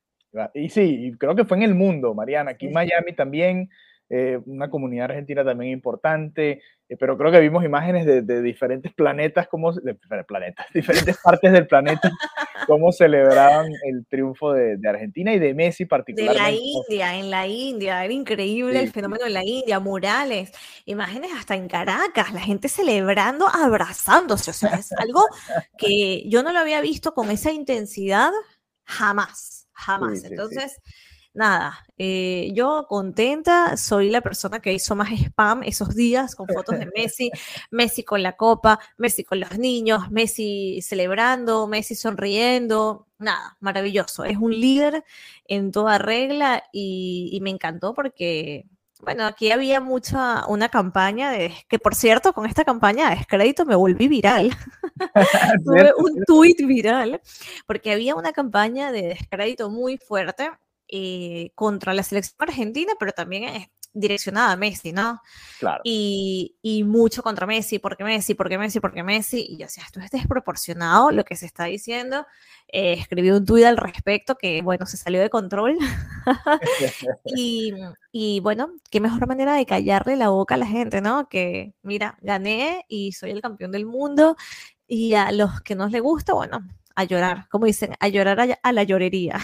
Y 0.53 0.69
sí, 0.69 1.13
creo 1.17 1.35
que 1.35 1.45
fue 1.45 1.57
en 1.57 1.63
el 1.63 1.75
mundo, 1.75 2.13
Mariana. 2.13 2.51
Aquí 2.51 2.67
en 2.67 2.73
Miami 2.73 3.13
también 3.13 3.69
eh, 4.11 4.39
una 4.47 4.71
comunidad 4.71 5.11
argentina 5.11 5.45
también 5.45 5.71
importante, 5.71 6.63
eh, 6.89 6.97
pero 6.97 7.15
creo 7.15 7.31
que 7.31 7.39
vimos 7.39 7.63
imágenes 7.63 8.07
de, 8.07 8.41
diferentes 8.41 8.91
planetas, 8.91 9.47
como, 9.47 9.71
de, 9.71 9.95
planetas, 10.27 10.65
diferentes 10.73 11.15
partes 11.23 11.51
del 11.51 11.67
planeta, 11.67 12.09
cómo 12.65 12.91
celebraban 12.91 13.67
el 13.83 14.07
triunfo 14.07 14.53
de, 14.53 14.79
Argentina 14.89 15.31
y 15.31 15.37
de 15.37 15.53
Messi 15.53 15.85
particularmente. 15.85 16.43
De 16.43 16.51
la 16.51 16.57
India, 16.57 17.19
en 17.19 17.29
la 17.29 17.45
India, 17.45 18.03
era 18.03 18.11
increíble 18.11 18.79
el 18.79 18.91
fenómeno 18.91 19.27
en 19.27 19.33
la 19.33 19.45
India, 19.45 19.79
murales, 19.79 20.51
imágenes 20.85 21.29
hasta 21.37 21.53
en 21.53 21.67
Caracas, 21.67 22.33
la 22.33 22.41
gente 22.41 22.67
celebrando, 22.67 23.47
abrazándose, 23.47 24.49
o 24.49 24.55
sea, 24.55 24.71
es 24.71 24.91
algo 24.93 25.23
que 25.77 26.27
yo 26.27 26.41
no 26.41 26.51
lo 26.51 26.57
había 26.57 26.81
visto 26.81 27.13
con 27.13 27.29
esa 27.29 27.51
intensidad 27.51 28.31
jamás, 28.85 29.67
jamás. 29.73 30.23
Entonces 30.23 30.81
nada, 31.33 31.85
eh, 31.97 32.51
yo 32.53 32.85
contenta, 32.87 33.77
soy 33.77 34.09
la 34.09 34.21
persona 34.21 34.59
que 34.59 34.73
hizo 34.73 34.95
más 34.95 35.09
spam 35.11 35.63
esos 35.63 35.95
días 35.95 36.35
con 36.35 36.47
fotos 36.47 36.79
de 36.79 36.89
Messi, 36.95 37.31
Messi 37.71 38.03
con 38.03 38.23
la 38.23 38.35
copa, 38.35 38.79
Messi 38.97 39.23
con 39.23 39.39
los 39.39 39.57
niños, 39.57 40.09
Messi 40.11 40.81
celebrando, 40.81 41.67
Messi 41.67 41.95
sonriendo, 41.95 43.07
nada, 43.19 43.57
maravilloso, 43.59 44.23
es 44.23 44.37
un 44.37 44.51
líder 44.51 45.03
en 45.45 45.71
toda 45.71 45.97
regla 45.97 46.63
y, 46.71 47.39
me 47.41 47.49
encantó 47.49 47.93
porque... 47.93 48.65
Bueno, 49.01 49.25
aquí 49.25 49.49
había 49.49 49.79
mucha, 49.79 50.45
una 50.47 50.67
campaña 50.67 51.31
de, 51.31 51.53
que 51.69 51.79
por 51.79 51.95
cierto, 51.95 52.33
con 52.33 52.45
esta 52.45 52.65
campaña 52.65 53.09
de 53.09 53.15
descrédito 53.15 53.65
me 53.65 53.75
volví 53.77 54.09
viral. 54.09 54.49
Tuve 55.63 55.93
un 55.97 56.25
tuit 56.25 56.57
viral, 56.67 57.21
porque 57.65 57.93
había 57.93 58.15
una 58.15 58.33
campaña 58.33 58.91
de 58.91 59.03
descrédito 59.03 59.69
muy 59.69 59.97
fuerte 59.97 60.49
eh, 60.91 61.51
contra 61.55 61.93
la 61.93 62.03
selección 62.03 62.35
argentina, 62.39 62.93
pero 62.99 63.11
también 63.11 63.43
es 63.43 63.67
direccionada 63.93 64.51
a 64.51 64.55
Messi, 64.55 64.91
¿no? 64.91 65.21
Claro. 65.59 65.81
Y, 65.83 66.55
y, 66.61 66.83
mucho 66.83 67.23
contra 67.23 67.47
Messi, 67.47 67.79
porque 67.79 68.03
Messi, 68.03 68.33
porque 68.35 68.57
Messi, 68.57 68.79
porque 68.79 69.03
Messi. 69.03 69.45
Y 69.49 69.63
o 69.63 69.69
sea, 69.69 69.83
esto 69.83 69.99
es 69.99 70.11
desproporcionado 70.11 71.11
lo 71.11 71.23
que 71.23 71.35
se 71.35 71.45
está 71.45 71.65
diciendo. 71.65 72.25
Eh, 72.71 72.93
escribió 72.93 73.37
un 73.37 73.45
tuit 73.45 73.65
al 73.65 73.77
respecto 73.77 74.35
que, 74.35 74.61
bueno, 74.61 74.85
se 74.85 74.97
salió 74.97 75.19
de 75.21 75.29
control. 75.29 75.77
y, 77.25 77.73
y, 78.11 78.39
bueno, 78.41 78.71
qué 78.91 78.99
mejor 78.99 79.27
manera 79.27 79.55
de 79.55 79.65
callarle 79.65 80.15
la 80.15 80.29
boca 80.29 80.55
a 80.55 80.59
la 80.59 80.67
gente, 80.67 81.01
¿no? 81.01 81.27
Que, 81.27 81.73
mira, 81.81 82.17
gané 82.21 82.85
y 82.87 83.13
soy 83.13 83.31
el 83.31 83.41
campeón 83.41 83.71
del 83.71 83.85
mundo. 83.85 84.35
Y 84.87 85.13
a 85.13 85.31
los 85.31 85.61
que 85.61 85.75
no 85.75 85.87
les 85.87 86.01
gusta, 86.01 86.33
bueno, 86.33 86.61
a 86.95 87.03
llorar, 87.03 87.47
como 87.49 87.65
dicen, 87.65 87.91
a 87.99 88.07
llorar 88.07 88.39
a, 88.61 88.71
la 88.71 88.83
llorería. 88.83 89.37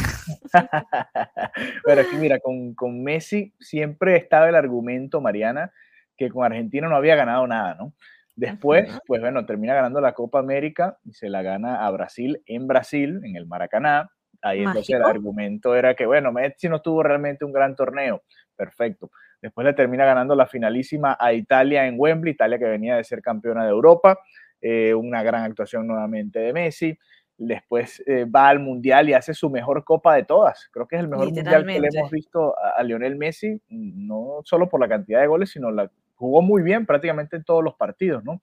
Pero 1.85 2.01
aquí 2.01 2.15
mira, 2.17 2.39
con, 2.39 2.73
con, 2.75 3.03
Messi 3.03 3.53
siempre 3.59 4.17
estaba 4.17 4.49
el 4.49 4.55
argumento, 4.55 5.21
Mariana, 5.21 5.71
que 6.17 6.29
con 6.29 6.43
Argentina 6.43 6.87
no 6.87 6.95
había 6.95 7.15
ganado 7.15 7.47
nada, 7.47 7.75
¿no? 7.75 7.93
Después, 8.35 8.89
pues 9.07 9.21
bueno, 9.21 9.45
termina 9.45 9.73
ganando 9.73 10.01
la 10.01 10.13
Copa 10.13 10.39
América 10.39 10.97
y 11.05 11.13
se 11.13 11.29
la 11.29 11.41
gana 11.41 11.85
a 11.85 11.91
Brasil 11.91 12.41
en 12.45 12.67
Brasil, 12.67 13.21
en 13.23 13.37
el 13.37 13.45
Maracaná. 13.45 14.09
Ahí 14.41 14.59
entonces 14.59 14.89
el 14.89 15.03
argumento 15.03 15.75
era 15.75 15.95
que, 15.95 16.05
bueno, 16.05 16.33
Messi 16.33 16.67
no 16.67 16.81
tuvo 16.81 17.01
realmente 17.01 17.45
un 17.45 17.53
gran 17.53 17.75
torneo. 17.75 18.23
Perfecto. 18.55 19.09
Después 19.41 19.65
le 19.65 19.73
termina 19.73 20.05
ganando 20.05 20.35
la 20.35 20.47
finalísima 20.47 21.15
a 21.19 21.31
Italia 21.31 21.87
en 21.87 21.95
Wembley, 21.97 22.33
Italia 22.33 22.59
que 22.59 22.65
venía 22.65 22.97
de 22.97 23.03
ser 23.03 23.21
campeona 23.21 23.63
de 23.63 23.69
Europa. 23.69 24.19
Eh, 24.59 24.93
una 24.93 25.23
gran 25.23 25.43
actuación 25.43 25.87
nuevamente 25.87 26.39
de 26.39 26.51
Messi. 26.51 26.97
Después 27.37 28.01
eh, 28.07 28.25
va 28.25 28.47
al 28.47 28.59
Mundial 28.59 29.09
y 29.09 29.13
hace 29.13 29.33
su 29.33 29.49
mejor 29.49 29.83
copa 29.83 30.15
de 30.15 30.23
todas. 30.23 30.69
Creo 30.71 30.87
que 30.87 30.95
es 30.95 31.01
el 31.01 31.09
mejor 31.09 31.25
Mundial 31.25 31.65
que 31.65 31.79
le 31.79 31.89
hemos 31.93 32.11
visto 32.11 32.55
a, 32.57 32.81
Lionel 32.83 33.17
Messi, 33.17 33.61
no 33.69 34.39
solo 34.43 34.69
por 34.69 34.79
la 34.79 34.87
cantidad 34.87 35.19
de 35.19 35.27
goles, 35.27 35.49
sino 35.49 35.69
la 35.71 35.91
jugó 36.15 36.41
muy 36.41 36.63
bien 36.63 36.85
prácticamente 36.85 37.35
en 37.35 37.43
todos 37.43 37.63
los 37.63 37.75
partidos, 37.75 38.23
¿no? 38.23 38.41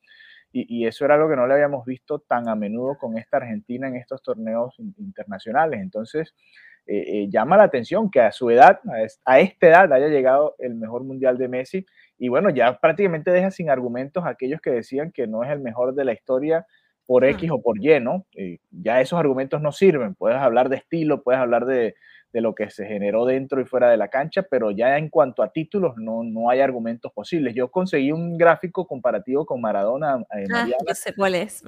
Y, 0.54 0.87
eso 0.87 1.06
era 1.06 1.14
algo 1.14 1.30
que 1.30 1.37
no 1.37 1.46
le 1.46 1.54
habíamos 1.54 1.87
visto 1.87 2.18
tan 2.18 2.46
a 2.46 2.54
menudo 2.54 2.99
con 2.99 3.16
esta 3.16 3.38
Argentina 3.38 3.88
en 3.88 3.96
estos 3.96 4.22
torneos 4.22 4.78
internacionales. 4.99 5.80
Entonces, 5.80 6.34
eh, 6.87 7.04
eh, 7.06 7.28
llama 7.30 7.56
la 7.56 7.62
atención 7.62 8.11
que 8.11 8.20
a 8.20 8.32
su 8.32 8.50
edad, 8.50 8.80
a, 9.25 9.40
esta 9.40 9.66
edad, 9.66 9.92
haya 9.92 10.08
llegado 10.08 10.54
el 10.58 10.75
mejor 10.75 11.04
mundial 11.04 11.38
de 11.38 11.49
Messi. 11.49 11.87
Y 12.18 12.28
bueno, 12.28 12.50
ya 12.50 12.78
prácticamente 12.78 13.30
deja 13.30 13.50
sin 13.50 13.70
argumentos 13.70 14.26
a 14.26 14.28
aquellos 14.28 14.61
que 14.61 14.70
decían 14.70 15.11
que 15.11 15.26
no 15.26 15.42
es 15.42 15.50
el 15.50 15.61
mejor 15.61 15.94
de 15.94 16.04
la 16.04 16.12
historia 16.12 16.66
por 17.06 17.25
X 17.25 17.50
o 17.50 17.61
por 17.61 17.78
Y, 17.85 18.00
¿no? 18.00 18.26
Eh, 18.37 18.59
ya 18.71 19.00
esos 19.00 19.18
argumentos 19.18 19.61
no 19.61 19.73
sirven. 19.73 20.14
Puedes 20.14 20.38
hablar 20.38 20.68
de 20.68 20.76
estilo, 20.76 21.23
puedes 21.23 21.40
hablar 21.40 21.66
de, 21.66 21.94
de 22.32 22.40
lo 22.40 22.54
que 22.54 22.71
se 22.71 22.87
generó 22.87 23.26
dentro 23.26 23.61
y 23.61 23.64
fuera 23.64 23.90
de 23.90 23.97
la 23.97 24.09
cancha, 24.09 24.42
pero 24.42 24.71
ya 24.71 24.97
en 24.97 25.09
cuanto 25.11 25.42
a 25.42 25.52
títulos 25.52 25.94
no, 25.97 26.23
no 26.23 26.49
hay 26.49 26.61
argumentos 26.61 27.12
posibles. 27.12 27.54
Yo 27.54 27.71
conseguí 27.71 28.11
un 28.11 28.38
gráfico 28.38 28.87
comparativo 28.87 29.44
con 29.44 29.61
Maradona. 29.61 30.25
Eh, 30.37 30.47
ah, 30.52 30.94
sé 30.94 31.14
cuál 31.14 31.35
es. 31.35 31.62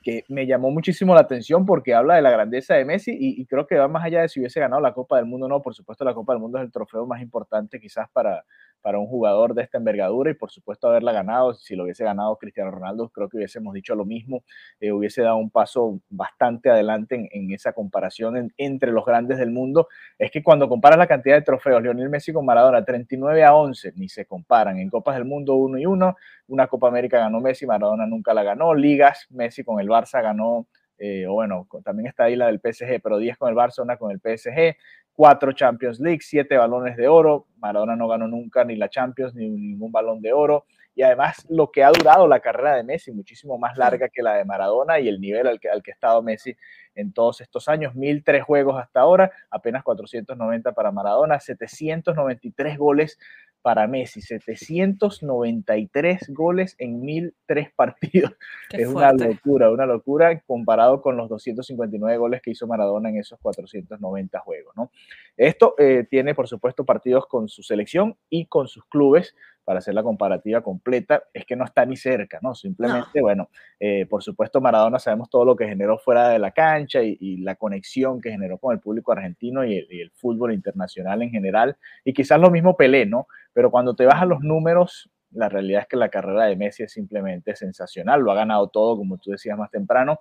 Que 0.00 0.24
me 0.28 0.46
llamó 0.46 0.70
muchísimo 0.70 1.14
la 1.14 1.22
atención 1.22 1.66
porque 1.66 1.94
habla 1.94 2.14
de 2.14 2.22
la 2.22 2.30
grandeza 2.30 2.74
de 2.74 2.84
Messi 2.84 3.10
y, 3.10 3.40
y, 3.40 3.46
creo 3.46 3.66
que 3.66 3.76
va 3.76 3.88
más 3.88 4.04
allá 4.04 4.22
de 4.22 4.28
si 4.28 4.38
hubiese 4.38 4.60
ganado 4.60 4.80
la 4.80 4.94
Copa 4.94 5.16
del 5.16 5.26
Mundo 5.26 5.48
no. 5.48 5.60
Por 5.60 5.74
supuesto, 5.74 6.04
la 6.04 6.14
Copa 6.14 6.32
del 6.32 6.40
Mundo 6.40 6.58
es 6.58 6.64
el 6.64 6.70
trofeo 6.70 7.04
más 7.04 7.20
importante 7.20 7.80
quizás 7.80 8.08
para, 8.12 8.44
para 8.82 8.98
un 8.98 9.06
jugador 9.06 9.54
de 9.54 9.62
esta 9.62 9.78
envergadura 9.78 10.30
y 10.30 10.34
por 10.34 10.50
supuesto 10.50 10.88
haberla 10.88 11.12
ganado. 11.12 11.54
Si 11.54 11.76
lo 11.76 11.84
hubiese 11.84 12.04
ganado 12.04 12.36
Cristiano 12.36 12.70
Ronaldo, 12.70 13.08
creo 13.10 13.28
que 13.28 13.36
hubiésemos 13.36 13.74
dicho 13.74 13.94
lo 13.94 14.04
mismo, 14.04 14.42
eh, 14.80 14.92
hubiese 14.92 15.22
dado 15.22 15.36
un 15.36 15.50
paso 15.50 16.00
bastante 16.10 16.70
adelante 16.70 17.28
en, 17.32 17.52
esa 17.52 17.72
comparación 17.72 18.52
entre 18.56 18.92
los 18.92 19.04
grandes 19.04 19.38
del 19.38 19.50
mundo. 19.50 19.88
Es 20.18 20.30
que 20.30 20.42
cuando 20.42 20.68
comparas 20.68 20.98
la 20.98 21.06
cantidad 21.06 21.36
de 21.36 21.42
trofeos, 21.42 21.82
Lionel 21.82 22.08
Messi 22.08 22.32
con 22.32 22.44
Maradona, 22.44 22.84
39 22.84 23.44
a 23.44 23.54
11, 23.54 23.92
ni 23.96 24.08
se 24.08 24.26
comparan. 24.26 24.78
En 24.78 24.90
Copas 24.90 25.16
del 25.16 25.24
Mundo 25.24 25.54
1 25.54 25.78
y 25.78 25.86
1, 25.86 26.16
una 26.48 26.66
Copa 26.66 26.88
América 26.88 27.18
ganó 27.18 27.40
Messi, 27.40 27.66
Maradona 27.66 28.06
nunca 28.06 28.34
la 28.34 28.42
ganó. 28.42 28.74
Ligas, 28.74 29.26
Messi 29.30 29.64
con 29.64 29.80
el 29.80 29.88
Barça 29.88 30.22
ganó 30.22 30.66
eh, 30.98 31.26
o 31.26 31.34
bueno, 31.34 31.66
también 31.84 32.08
está 32.08 32.24
ahí 32.24 32.36
la 32.36 32.46
del 32.46 32.60
PSG, 32.60 33.00
pero 33.02 33.18
10 33.18 33.36
con 33.38 33.48
el 33.48 33.54
Barça, 33.54 33.82
una 33.82 33.96
con 33.96 34.10
el 34.10 34.18
PSG, 34.18 34.76
cuatro 35.18 35.52
Champions 35.52 35.98
League, 35.98 36.20
siete 36.22 36.56
balones 36.56 36.96
de 36.96 37.08
oro. 37.08 37.46
Maradona 37.58 37.96
no 37.96 38.06
ganó 38.06 38.28
nunca 38.28 38.64
ni 38.64 38.76
la 38.76 38.88
Champions 38.88 39.34
ni 39.34 39.48
ningún 39.48 39.90
balón 39.90 40.20
de 40.20 40.32
oro. 40.32 40.64
Y 40.94 41.02
además 41.02 41.46
lo 41.48 41.70
que 41.70 41.84
ha 41.84 41.90
durado 41.90 42.26
la 42.26 42.40
carrera 42.40 42.74
de 42.76 42.82
Messi, 42.82 43.12
muchísimo 43.12 43.58
más 43.58 43.76
larga 43.76 44.08
que 44.08 44.22
la 44.22 44.34
de 44.34 44.44
Maradona 44.44 44.98
y 44.98 45.08
el 45.08 45.20
nivel 45.20 45.46
al 45.46 45.60
que, 45.60 45.68
al 45.68 45.82
que 45.82 45.92
ha 45.92 45.94
estado 45.94 46.22
Messi 46.22 46.56
en 46.94 47.12
todos 47.12 47.40
estos 47.40 47.68
años. 47.68 47.94
1003 47.94 48.42
juegos 48.42 48.80
hasta 48.80 49.00
ahora, 49.00 49.30
apenas 49.50 49.84
490 49.84 50.72
para 50.72 50.90
Maradona, 50.90 51.38
793 51.38 52.78
goles 52.78 53.18
para 53.62 53.86
Messi, 53.86 54.20
793 54.20 56.30
goles 56.30 56.74
en 56.78 57.00
1003 57.00 57.72
partidos. 57.74 58.32
es 58.72 58.88
una 58.88 59.12
locura, 59.12 59.70
una 59.70 59.86
locura 59.86 60.40
comparado 60.46 61.00
con 61.00 61.16
los 61.16 61.28
259 61.28 62.16
goles 62.16 62.42
que 62.42 62.50
hizo 62.50 62.66
Maradona 62.66 63.10
en 63.10 63.18
esos 63.18 63.38
490 63.40 64.40
juegos. 64.40 64.74
¿no? 64.76 64.90
Esto 65.36 65.74
eh, 65.78 66.06
tiene, 66.08 66.34
por 66.34 66.48
supuesto, 66.48 66.84
partidos 66.84 67.26
con 67.26 67.48
su 67.48 67.62
selección 67.62 68.16
y 68.30 68.46
con 68.46 68.68
sus 68.68 68.84
clubes 68.84 69.34
para 69.68 69.80
hacer 69.80 69.92
la 69.92 70.02
comparativa 70.02 70.62
completa, 70.62 71.24
es 71.30 71.44
que 71.44 71.54
no 71.54 71.62
está 71.62 71.84
ni 71.84 71.94
cerca, 71.94 72.38
¿no? 72.40 72.54
Simplemente, 72.54 73.20
bueno, 73.20 73.50
eh, 73.78 74.06
por 74.06 74.22
supuesto 74.22 74.62
Maradona 74.62 74.98
sabemos 74.98 75.28
todo 75.28 75.44
lo 75.44 75.56
que 75.56 75.68
generó 75.68 75.98
fuera 75.98 76.30
de 76.30 76.38
la 76.38 76.52
cancha 76.52 77.02
y, 77.02 77.36
la 77.42 77.54
conexión 77.54 78.18
que 78.18 78.30
generó 78.30 78.56
con 78.56 78.72
el 78.72 78.80
público 78.80 79.12
argentino 79.12 79.66
y 79.66 79.76
el, 79.76 80.10
fútbol 80.14 80.54
internacional 80.54 81.20
en 81.20 81.28
general, 81.28 81.76
y 82.02 82.14
quizás 82.14 82.40
lo 82.40 82.50
mismo 82.50 82.78
Pelé, 82.78 83.04
¿no? 83.04 83.26
Pero 83.52 83.70
cuando 83.70 83.94
te 83.94 84.06
vas 84.06 84.22
a 84.22 84.24
los 84.24 84.40
números, 84.40 85.10
la 85.32 85.50
realidad 85.50 85.82
es 85.82 85.86
que 85.86 85.98
la 85.98 86.08
carrera 86.08 86.46
de 86.46 86.56
Messi 86.56 86.84
es 86.84 86.92
simplemente 86.92 87.54
sensacional, 87.54 88.22
lo 88.22 88.32
ha 88.32 88.36
ganado 88.36 88.68
todo, 88.68 88.96
como 88.96 89.18
tú 89.18 89.32
decías 89.32 89.58
más 89.58 89.70
temprano, 89.70 90.18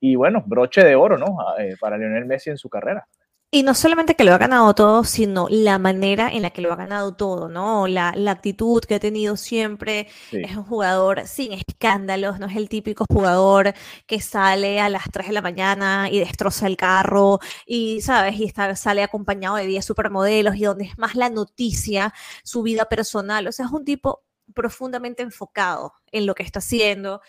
y 0.00 0.16
bueno, 0.16 0.44
broche 0.46 0.84
de 0.84 0.96
oro, 0.96 1.16
¿no? 1.16 1.38
Eh, 1.58 1.76
para 1.80 1.96
Lionel 1.96 2.26
Messi 2.26 2.50
en 2.50 2.58
su 2.58 2.68
carrera. 2.68 3.08
Y 3.54 3.64
no 3.64 3.74
solamente 3.74 4.16
que 4.16 4.24
lo 4.24 4.32
ha 4.32 4.38
ganado 4.38 4.74
todo, 4.74 5.04
sino 5.04 5.46
la 5.50 5.78
manera 5.78 6.30
en 6.32 6.40
la 6.40 6.48
que 6.48 6.62
lo 6.62 6.72
ha 6.72 6.76
ganado 6.76 7.14
todo, 7.14 7.50
¿no? 7.50 7.86
La, 7.86 8.14
la 8.16 8.30
actitud 8.30 8.82
que 8.82 8.94
ha 8.94 8.98
tenido 8.98 9.36
siempre. 9.36 10.08
Es 10.30 10.56
un 10.56 10.64
jugador 10.64 11.26
sin 11.26 11.52
escándalos, 11.52 12.40
no 12.40 12.46
es 12.46 12.56
el 12.56 12.70
típico 12.70 13.04
jugador 13.06 13.74
que 14.06 14.22
sale 14.22 14.80
a 14.80 14.88
las 14.88 15.04
3 15.12 15.26
de 15.26 15.32
la 15.34 15.42
mañana 15.42 16.08
y 16.10 16.18
destroza 16.18 16.66
el 16.66 16.78
carro 16.78 17.40
y, 17.66 18.00
¿sabes? 18.00 18.40
Y 18.40 18.44
está, 18.44 18.74
sale 18.74 19.02
acompañado 19.02 19.56
de 19.56 19.66
10 19.66 19.84
supermodelos 19.84 20.56
y 20.56 20.62
donde 20.62 20.84
es 20.84 20.96
más 20.96 21.14
la 21.14 21.28
noticia, 21.28 22.14
su 22.44 22.62
vida 22.62 22.86
personal. 22.86 23.46
O 23.48 23.52
sea, 23.52 23.66
es 23.66 23.72
un 23.72 23.84
tipo 23.84 24.22
profundamente 24.54 25.22
enfocado 25.22 25.92
en 26.10 26.24
lo 26.24 26.34
que 26.34 26.42
está 26.42 26.60
haciendo 26.60 27.20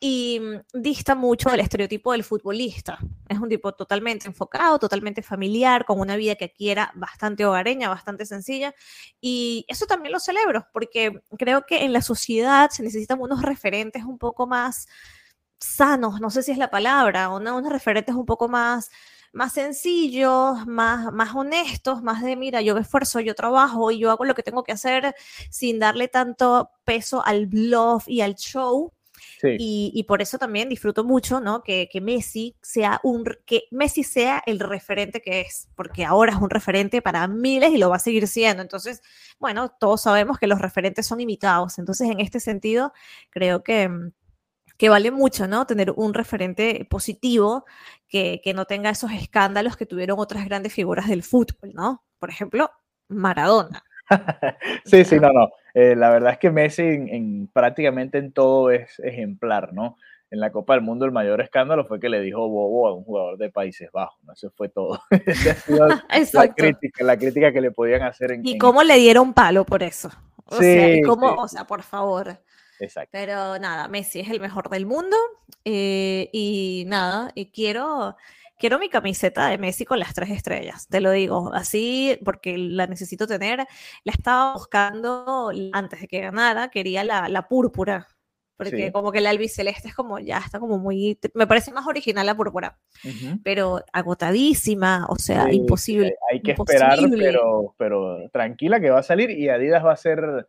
y 0.00 0.40
mm, 0.40 0.80
dista 0.80 1.14
mucho 1.14 1.50
del 1.50 1.60
estereotipo 1.60 2.12
del 2.12 2.24
futbolista. 2.24 2.98
Es 3.28 3.38
un 3.38 3.48
tipo 3.48 3.72
totalmente 3.72 4.26
enfocado, 4.28 4.78
totalmente 4.78 5.22
familiar, 5.22 5.84
con 5.84 6.00
una 6.00 6.16
vida 6.16 6.36
que 6.36 6.46
aquí 6.46 6.70
era 6.70 6.92
bastante 6.94 7.44
hogareña, 7.44 7.88
bastante 7.88 8.26
sencilla. 8.26 8.74
Y 9.20 9.64
eso 9.68 9.86
también 9.86 10.12
lo 10.12 10.20
celebro, 10.20 10.66
porque 10.72 11.22
creo 11.38 11.66
que 11.66 11.84
en 11.84 11.92
la 11.92 12.02
sociedad 12.02 12.70
se 12.70 12.82
necesitan 12.82 13.20
unos 13.20 13.42
referentes 13.42 14.04
un 14.04 14.18
poco 14.18 14.46
más 14.46 14.86
sanos, 15.60 16.20
no 16.20 16.30
sé 16.30 16.42
si 16.42 16.52
es 16.52 16.58
la 16.58 16.70
palabra, 16.70 17.28
unos 17.30 17.68
referentes 17.68 18.14
un 18.14 18.26
poco 18.26 18.48
más 18.48 18.90
más 19.32 19.52
sencillos, 19.52 20.66
más, 20.66 21.12
más 21.12 21.34
honestos, 21.34 22.02
más 22.02 22.22
de, 22.22 22.36
mira, 22.36 22.62
yo 22.62 22.74
me 22.74 22.80
esfuerzo, 22.80 23.20
yo 23.20 23.34
trabajo 23.34 23.90
y 23.90 23.98
yo 23.98 24.10
hago 24.10 24.24
lo 24.24 24.34
que 24.34 24.42
tengo 24.42 24.64
que 24.64 24.72
hacer 24.72 25.14
sin 25.50 25.78
darle 25.78 26.08
tanto 26.08 26.70
peso 26.84 27.24
al 27.24 27.46
bluff 27.46 28.08
y 28.08 28.22
al 28.22 28.34
show, 28.36 28.92
y, 29.42 30.04
por 30.04 30.22
eso 30.22 30.38
también 30.38 30.68
disfruto 30.68 31.04
mucho, 31.04 31.40
¿no? 31.40 31.62
Que, 31.62 31.88
Messi 32.02 32.56
sea 32.62 33.00
un, 33.02 33.24
que 33.46 33.64
Messi 33.70 34.02
sea 34.02 34.42
el 34.46 34.60
referente 34.60 35.20
que 35.20 35.40
es, 35.42 35.68
porque 35.74 36.04
ahora 36.04 36.32
es 36.32 36.38
un 36.38 36.50
referente 36.50 37.02
para 37.02 37.26
miles 37.28 37.70
y 37.70 37.78
lo 37.78 37.90
va 37.90 37.96
a 37.96 38.00
seguir 38.00 38.26
siendo. 38.26 38.62
Entonces, 38.62 39.02
bueno, 39.38 39.70
todos 39.70 40.02
sabemos 40.02 40.38
que 40.38 40.46
los 40.46 40.60
referentes 40.60 41.06
son 41.06 41.20
imitados. 41.20 41.78
Entonces, 41.78 42.10
en 42.10 42.20
este 42.20 42.40
sentido, 42.40 42.92
creo 43.30 43.62
que, 43.62 43.90
que 44.76 44.88
vale 44.88 45.10
mucho, 45.10 45.46
¿no? 45.46 45.66
Tener 45.66 45.92
un 45.92 46.14
referente 46.14 46.86
positivo 46.90 47.64
que, 48.08 48.40
que 48.42 48.54
no 48.54 48.64
tenga 48.64 48.90
esos 48.90 49.12
escándalos 49.12 49.76
que 49.76 49.86
tuvieron 49.86 50.18
otras 50.18 50.44
grandes 50.44 50.72
figuras 50.72 51.08
del 51.08 51.22
fútbol, 51.22 51.72
¿no? 51.74 52.04
Por 52.18 52.30
ejemplo, 52.30 52.70
Maradona. 53.08 53.84
sí, 54.84 55.04
sí, 55.04 55.18
no, 55.20 55.32
no. 55.32 55.50
Eh, 55.80 55.94
la 55.94 56.10
verdad 56.10 56.32
es 56.32 56.38
que 56.38 56.50
Messi 56.50 56.82
en, 56.82 57.48
prácticamente 57.52 58.18
en 58.18 58.32
todo 58.32 58.72
es 58.72 58.98
ejemplar, 58.98 59.72
¿no? 59.72 59.96
En 60.28 60.40
la 60.40 60.50
Copa 60.50 60.74
del 60.74 60.82
Mundo 60.82 61.04
el 61.04 61.12
mayor 61.12 61.40
escándalo 61.40 61.84
fue 61.84 62.00
que 62.00 62.08
le 62.08 62.20
dijo 62.20 62.48
Bobo 62.48 62.88
a 62.88 62.94
un 62.94 63.04
jugador 63.04 63.38
de 63.38 63.48
Países 63.48 63.88
Bajos, 63.92 64.18
¿no? 64.24 64.32
Eso 64.32 64.50
fue 64.56 64.68
todo. 64.70 65.00
la 66.32 66.48
crítica, 66.52 67.04
la 67.04 67.16
crítica 67.16 67.52
que 67.52 67.60
le 67.60 67.70
podían 67.70 68.02
hacer. 68.02 68.32
En, 68.32 68.44
y 68.44 68.58
cómo 68.58 68.82
le 68.82 68.96
dieron 68.96 69.32
palo 69.32 69.64
por 69.64 69.84
eso. 69.84 70.10
O 70.46 70.56
sea, 70.56 70.98
cómo, 71.06 71.34
o 71.34 71.46
sea, 71.46 71.64
por 71.64 71.82
favor. 71.82 72.40
Exacto. 72.80 73.10
Pero 73.12 73.58
nada, 73.58 73.88
Messi 73.88 74.20
es 74.20 74.30
el 74.30 74.40
mejor 74.40 74.70
del 74.70 74.86
mundo 74.86 75.16
eh, 75.64 76.30
y 76.32 76.84
nada, 76.86 77.30
y 77.34 77.50
quiero 77.50 78.16
quiero 78.58 78.78
mi 78.78 78.88
camiseta 78.88 79.48
de 79.48 79.58
Messi 79.58 79.84
con 79.84 79.98
las 79.98 80.14
tres 80.14 80.30
estrellas, 80.30 80.88
te 80.88 81.00
lo 81.00 81.12
digo, 81.12 81.52
así 81.54 82.18
porque 82.24 82.58
la 82.58 82.86
necesito 82.86 83.26
tener. 83.26 83.66
La 84.04 84.12
estaba 84.12 84.54
buscando 84.54 85.50
antes 85.72 86.00
de 86.00 86.08
que 86.08 86.20
ganara, 86.20 86.68
quería 86.68 87.04
la, 87.04 87.28
la 87.28 87.48
púrpura, 87.48 88.08
porque 88.56 88.90
como 88.90 89.12
que 89.12 89.20
la 89.20 89.30
albiceleste 89.30 89.88
es 89.88 89.94
como, 89.94 90.18
ya 90.18 90.38
está 90.38 90.58
como 90.58 90.78
muy, 90.78 91.18
me 91.34 91.46
parece 91.46 91.70
más 91.70 91.86
original 91.86 92.26
la 92.26 92.36
púrpura, 92.36 92.76
pero 93.44 93.84
agotadísima, 93.92 95.06
o 95.08 95.16
sea, 95.16 95.52
imposible. 95.52 96.16
Hay 96.30 96.42
que 96.42 96.52
esperar, 96.52 96.98
pero, 97.16 97.74
pero 97.78 98.28
tranquila 98.32 98.80
que 98.80 98.90
va 98.90 98.98
a 98.98 99.04
salir 99.04 99.30
y 99.30 99.48
Adidas 99.48 99.84
va 99.84 99.92
a 99.92 99.96
ser 99.96 100.48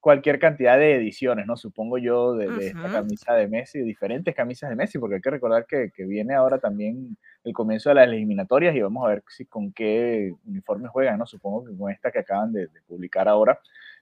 cualquier 0.00 0.38
cantidad 0.38 0.78
de 0.78 0.94
ediciones, 0.94 1.46
¿no? 1.46 1.56
Supongo 1.56 1.98
yo, 1.98 2.34
de, 2.34 2.68
esta 2.68 2.90
camisa 2.90 3.34
de 3.34 3.48
Messi, 3.48 3.80
diferentes 3.80 4.34
camisas 4.34 4.70
de 4.70 4.76
Messi, 4.76 4.98
porque 4.98 5.16
hay 5.16 5.20
que 5.20 5.30
recordar 5.30 5.66
que, 5.66 5.90
que, 5.94 6.04
viene 6.04 6.34
ahora 6.34 6.58
también 6.58 7.16
el 7.44 7.52
comienzo 7.52 7.88
de 7.88 7.96
las 7.96 8.08
eliminatorias 8.08 8.74
y 8.76 8.80
vamos 8.80 9.04
a 9.04 9.08
ver 9.08 9.24
si 9.28 9.44
con 9.46 9.72
qué 9.72 10.32
uniformes 10.46 10.90
juegan, 10.90 11.18
¿no? 11.18 11.26
Supongo 11.26 11.64
que 11.64 11.76
con 11.76 11.90
esta 11.90 12.10
que 12.10 12.20
acaban 12.20 12.52
de, 12.52 12.68
publicar 12.86 13.28
ahora. 13.28 13.58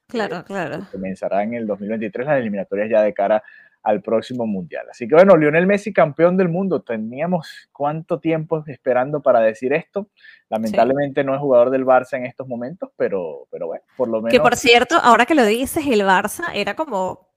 Claro, 0.06 0.38
eh, 0.38 0.44
claro. 0.44 0.86
Comenzará 0.92 1.42
en 1.42 1.54
el 1.54 1.66
2023 1.66 2.26
las 2.26 2.38
eliminatorias 2.38 2.90
ya 2.90 3.02
de 3.02 3.14
cara 3.14 3.42
al 3.86 4.02
próximo 4.02 4.46
mundial. 4.46 4.84
Así 4.90 5.06
que 5.06 5.14
bueno, 5.14 5.36
Lionel 5.36 5.64
Messi 5.64 5.92
campeón 5.92 6.36
del 6.36 6.48
mundo. 6.48 6.82
Teníamos 6.82 7.68
cuánto 7.72 8.18
tiempo 8.18 8.64
esperando 8.66 9.22
para 9.22 9.38
decir 9.38 9.72
esto. 9.72 10.08
Lamentablemente 10.48 11.22
no 11.22 11.34
es 11.34 11.40
jugador 11.40 11.70
del 11.70 11.86
Barça 11.86 12.14
en 12.16 12.26
estos 12.26 12.48
momentos, 12.48 12.90
pero, 12.96 13.46
pero 13.48 13.68
bueno, 13.68 13.84
por 13.96 14.08
lo 14.08 14.20
menos. 14.20 14.32
Que 14.32 14.40
por 14.40 14.56
cierto, 14.56 14.96
ahora 15.00 15.24
que 15.24 15.36
lo 15.36 15.44
dices, 15.44 15.86
el 15.86 16.00
Barça 16.00 16.46
era 16.52 16.74
como 16.74 17.28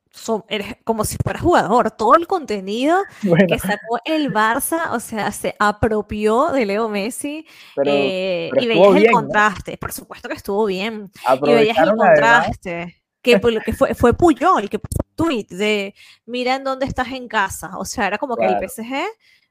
eres 0.47 0.75
como 0.83 1.05
si 1.05 1.17
fuera 1.23 1.39
jugador. 1.39 1.91
Todo 1.91 2.15
el 2.15 2.25
contenido 2.25 2.97
que 3.21 3.59
sacó 3.59 3.99
el 4.03 4.33
Barça, 4.33 4.91
o 4.93 4.99
sea, 4.99 5.31
se 5.31 5.55
apropió 5.59 6.51
de 6.51 6.65
Leo 6.65 6.89
Messi 6.89 7.45
eh, 7.85 8.49
y 8.59 8.67
veías 8.67 8.95
el 8.95 9.11
contraste. 9.11 9.77
Por 9.77 9.91
supuesto 9.91 10.27
que 10.27 10.33
estuvo 10.33 10.65
bien. 10.65 11.11
Y 11.43 11.53
veías 11.53 11.77
el 11.77 11.95
contraste. 11.95 12.95
Que, 13.21 13.39
que, 13.65 13.73
fue, 13.73 13.93
fue 13.95 14.13
Puyol, 14.13 14.69
que 14.69 14.79
puso 14.79 14.99
tweet 15.15 15.47
de 15.49 15.93
mira 16.25 16.55
en 16.55 16.63
dónde 16.63 16.85
estás 16.85 17.09
en 17.09 17.27
casa. 17.27 17.77
O 17.77 17.83
sea, 17.85 18.07
era 18.07 18.17
como 18.17 18.37
que 18.37 18.45
el 18.45 18.69
PSG 18.69 18.95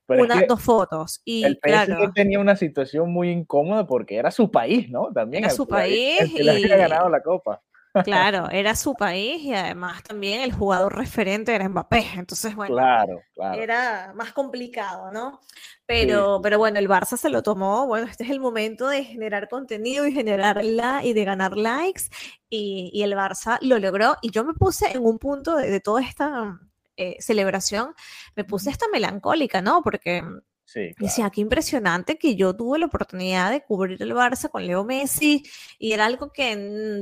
una, 0.08 0.42
dos 0.46 0.62
fotos. 0.62 1.20
Y 1.24 1.44
el 1.44 1.58
PSG 1.62 2.12
tenía 2.14 2.40
una 2.40 2.56
situación 2.56 3.12
muy 3.12 3.30
incómoda 3.30 3.86
porque 3.86 4.16
era 4.16 4.30
su 4.30 4.50
país, 4.50 4.88
¿no? 4.88 5.12
También 5.12 5.44
era 5.44 5.52
su 5.52 5.66
país. 5.66 6.20
y... 6.34 6.42
le 6.42 6.52
había 6.52 6.76
ganado 6.76 7.08
la 7.08 7.22
copa. 7.22 7.62
Claro, 8.04 8.48
era 8.50 8.74
su 8.74 8.94
país 8.94 9.42
y 9.42 9.54
además 9.54 10.02
también 10.02 10.40
el 10.40 10.52
jugador 10.52 10.96
referente 10.96 11.54
era 11.54 11.68
Mbappé. 11.68 12.06
Entonces, 12.16 12.54
bueno, 12.54 12.74
claro, 12.74 13.22
era 13.54 14.12
más 14.14 14.32
complicado, 14.32 15.10
¿no? 15.12 15.40
Pero, 15.86 16.40
pero 16.42 16.58
bueno, 16.58 16.78
el 16.78 16.88
Barça 16.88 17.16
se 17.16 17.30
lo 17.30 17.42
tomó. 17.42 17.86
Bueno, 17.86 18.06
este 18.06 18.24
es 18.24 18.30
el 18.30 18.40
momento 18.40 18.88
de 18.88 19.04
generar 19.04 19.48
contenido 19.48 20.06
y 20.06 20.12
generar 20.12 20.62
la 20.64 21.04
y 21.04 21.12
de 21.12 21.24
ganar 21.24 21.56
likes. 21.56 22.04
Y, 22.50 22.90
y, 22.92 23.02
el 23.02 23.12
Barça 23.12 23.58
lo 23.62 23.78
logró. 23.78 24.16
Y 24.22 24.30
yo 24.30 24.44
me 24.44 24.54
puse 24.54 24.92
en 24.92 25.04
un 25.04 25.18
punto 25.18 25.56
de, 25.56 25.70
de 25.70 25.80
toda 25.80 26.02
esta 26.02 26.58
eh, 27.00 27.16
celebración, 27.20 27.94
me 28.34 28.42
puse 28.42 28.70
esta 28.70 28.86
melancólica, 28.88 29.62
¿no? 29.62 29.82
Porque 29.82 30.20
Sí, 30.68 30.94
Decía, 30.98 31.30
qué 31.30 31.40
impresionante 31.40 32.18
que 32.18 32.36
yo 32.36 32.54
tuve 32.54 32.78
la 32.78 32.84
oportunidad 32.84 33.50
de 33.50 33.64
cubrir 33.64 34.02
el 34.02 34.12
Barça 34.12 34.50
con 34.50 34.66
Leo 34.66 34.84
Messi 34.84 35.42
y 35.78 35.92
era 35.92 36.04
algo 36.04 36.30
que 36.30 36.56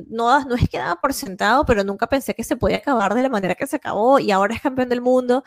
no, 0.08 0.44
no 0.44 0.54
es 0.54 0.68
que 0.68 0.78
daba 0.78 1.00
por 1.00 1.12
sentado, 1.12 1.66
pero 1.66 1.82
nunca 1.82 2.06
pensé 2.06 2.32
que 2.32 2.44
se 2.44 2.56
podía 2.56 2.76
acabar 2.76 3.12
de 3.14 3.24
la 3.24 3.28
manera 3.28 3.56
que 3.56 3.66
se 3.66 3.74
acabó 3.74 4.20
y 4.20 4.30
ahora 4.30 4.54
es 4.54 4.60
campeón 4.60 4.88
del 4.88 5.00
mundo 5.00 5.42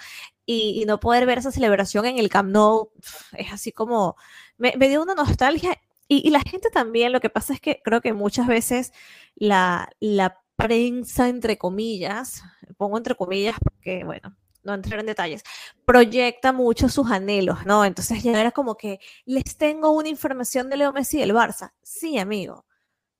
y, 0.45 0.83
no 0.85 0.99
poder 0.99 1.25
ver 1.25 1.37
esa 1.37 1.53
celebración 1.53 2.05
en 2.07 2.17
el 2.17 2.27
Camp 2.27 2.49
Nou 2.51 2.91
es 3.37 3.53
así 3.53 3.71
como, 3.71 4.17
me, 4.57 4.73
dio 4.73 5.01
una 5.01 5.15
nostalgia 5.15 5.79
y, 6.09 6.29
la 6.29 6.41
gente 6.41 6.69
también, 6.71 7.13
lo 7.13 7.21
que 7.21 7.29
pasa 7.29 7.53
es 7.53 7.61
que 7.61 7.81
creo 7.81 8.01
que 8.01 8.11
muchas 8.11 8.47
veces 8.47 8.91
la, 9.35 9.89
la 10.01 10.41
prensa, 10.57 11.29
entre 11.29 11.57
comillas, 11.57 12.43
pongo 12.75 12.97
entre 12.97 13.15
comillas 13.15 13.55
porque, 13.63 14.03
bueno, 14.03 14.35
no 14.63 14.73
entrar 14.73 14.99
en 14.99 15.05
detalles, 15.05 15.43
proyecta 15.85 16.51
mucho 16.53 16.89
sus 16.89 17.11
anhelos, 17.11 17.65
¿no? 17.65 17.85
Entonces 17.85 18.23
ya 18.23 18.39
era 18.39 18.51
como 18.51 18.75
que 18.75 18.99
les 19.25 19.57
tengo 19.57 19.91
una 19.91 20.09
información 20.09 20.69
de 20.69 20.77
Leo 20.77 20.93
Messi 20.93 21.19
y 21.19 21.21
el 21.21 21.33
Barça. 21.33 21.73
Sí, 21.81 22.17
amigo. 22.17 22.65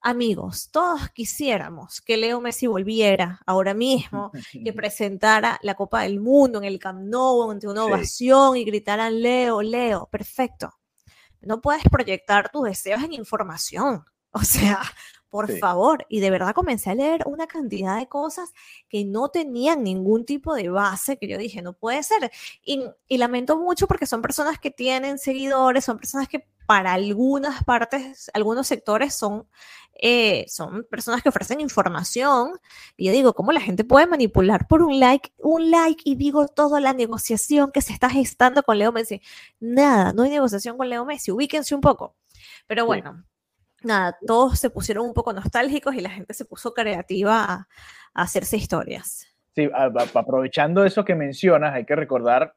Amigos, 0.01 0.69
todos 0.71 1.09
quisiéramos 1.09 1.99
que 1.99 2.15
Leo 2.15 2.39
Messi 2.39 2.67
volviera 2.67 3.41
ahora 3.45 3.73
mismo, 3.73 4.31
que 4.63 4.71
presentara 4.71 5.59
la 5.61 5.75
Copa 5.75 6.03
del 6.03 6.21
Mundo 6.21 6.59
en 6.59 6.63
el 6.63 6.79
Camp 6.79 7.01
Nou 7.01 7.51
ante 7.51 7.67
una 7.67 7.83
ovación 7.83 8.55
y 8.55 8.63
gritaran 8.63 9.21
Leo, 9.21 9.61
Leo, 9.61 10.07
perfecto. 10.09 10.73
No 11.41 11.59
puedes 11.61 11.83
proyectar 11.83 12.49
tus 12.49 12.63
deseos 12.63 13.03
en 13.03 13.13
información. 13.13 14.05
O 14.31 14.43
sea, 14.43 14.79
por 15.29 15.51
favor. 15.59 16.05
Y 16.09 16.19
de 16.19 16.31
verdad 16.31 16.53
comencé 16.53 16.89
a 16.89 16.95
leer 16.95 17.23
una 17.25 17.47
cantidad 17.47 17.97
de 17.97 18.07
cosas 18.07 18.53
que 18.89 19.05
no 19.05 19.29
tenían 19.29 19.83
ningún 19.83 20.25
tipo 20.25 20.55
de 20.55 20.69
base, 20.69 21.17
que 21.17 21.27
yo 21.27 21.37
dije, 21.37 21.61
no 21.61 21.73
puede 21.73 22.03
ser. 22.03 22.31
Y, 22.63 22.83
lamento 23.17 23.57
mucho 23.57 23.87
porque 23.87 24.05
son 24.05 24.21
personas 24.21 24.59
que 24.59 24.71
tienen 24.71 25.19
seguidores, 25.19 25.85
son 25.85 25.97
personas 25.97 26.27
que 26.27 26.47
para 26.65 26.93
algunas 26.93 27.63
partes, 27.63 28.31
algunos 28.33 28.67
sectores 28.67 29.13
son, 29.13 29.47
eh, 30.01 30.45
son 30.47 30.85
personas 30.89 31.21
que 31.21 31.29
ofrecen 31.29 31.59
información. 31.61 32.53
Y 32.97 33.07
yo 33.07 33.11
digo, 33.11 33.33
¿cómo 33.33 33.51
la 33.51 33.61
gente 33.61 33.83
puede 33.83 34.07
manipular 34.07 34.67
por 34.67 34.81
un 34.81 34.99
like, 34.99 35.33
un 35.37 35.71
like 35.71 36.01
y 36.05 36.15
digo 36.15 36.47
toda 36.47 36.79
la 36.79 36.93
negociación 36.93 37.71
que 37.71 37.81
se 37.81 37.93
está 37.93 38.09
gestando 38.09 38.63
con 38.63 38.77
Leo 38.77 38.91
Messi? 38.91 39.21
Nada, 39.59 40.13
no 40.13 40.23
hay 40.23 40.29
negociación 40.31 40.77
con 40.77 40.89
Leo 40.89 41.05
Messi, 41.05 41.31
ubíquense 41.31 41.75
un 41.75 41.81
poco. 41.81 42.15
Pero 42.67 42.85
bueno 42.85 43.28
nada, 43.83 44.17
todos 44.25 44.59
se 44.59 44.69
pusieron 44.69 45.05
un 45.05 45.13
poco 45.13 45.33
nostálgicos 45.33 45.95
y 45.95 46.01
la 46.01 46.09
gente 46.09 46.33
se 46.33 46.45
puso 46.45 46.73
creativa 46.73 47.43
a, 47.43 47.67
hacerse 48.13 48.57
historias. 48.57 49.27
Sí, 49.55 49.69
aprovechando 49.73 50.83
eso 50.83 51.05
que 51.05 51.15
mencionas, 51.15 51.73
hay 51.73 51.85
que 51.85 51.95
recordar, 51.95 52.53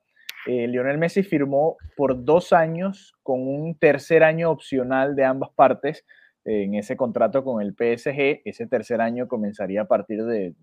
eh, 0.47 0.67
Lionel 0.67 0.99
Messi 0.99 1.23
firmó 1.23 1.77
por 1.97 2.25
dos 2.25 2.53
años 2.53 3.15
con 3.23 3.47
un 3.47 3.79
tercer 3.79 4.25
año 4.25 4.51
opcional 4.51 5.15
de 5.15 5.25
ambas 5.25 5.51
partes 5.51 6.05
eh, 6.45 6.65
en 6.65 6.75
ese 6.75 6.97
contrato 6.97 7.45
con 7.45 7.63
el 7.63 7.75
PSG. 7.75 8.43
Ese 8.45 8.67
tercer 8.67 9.01
año 9.01 9.29
comenzaría 9.29 9.83
a 9.83 9.87
partir 9.87 10.25
de, 10.25 10.55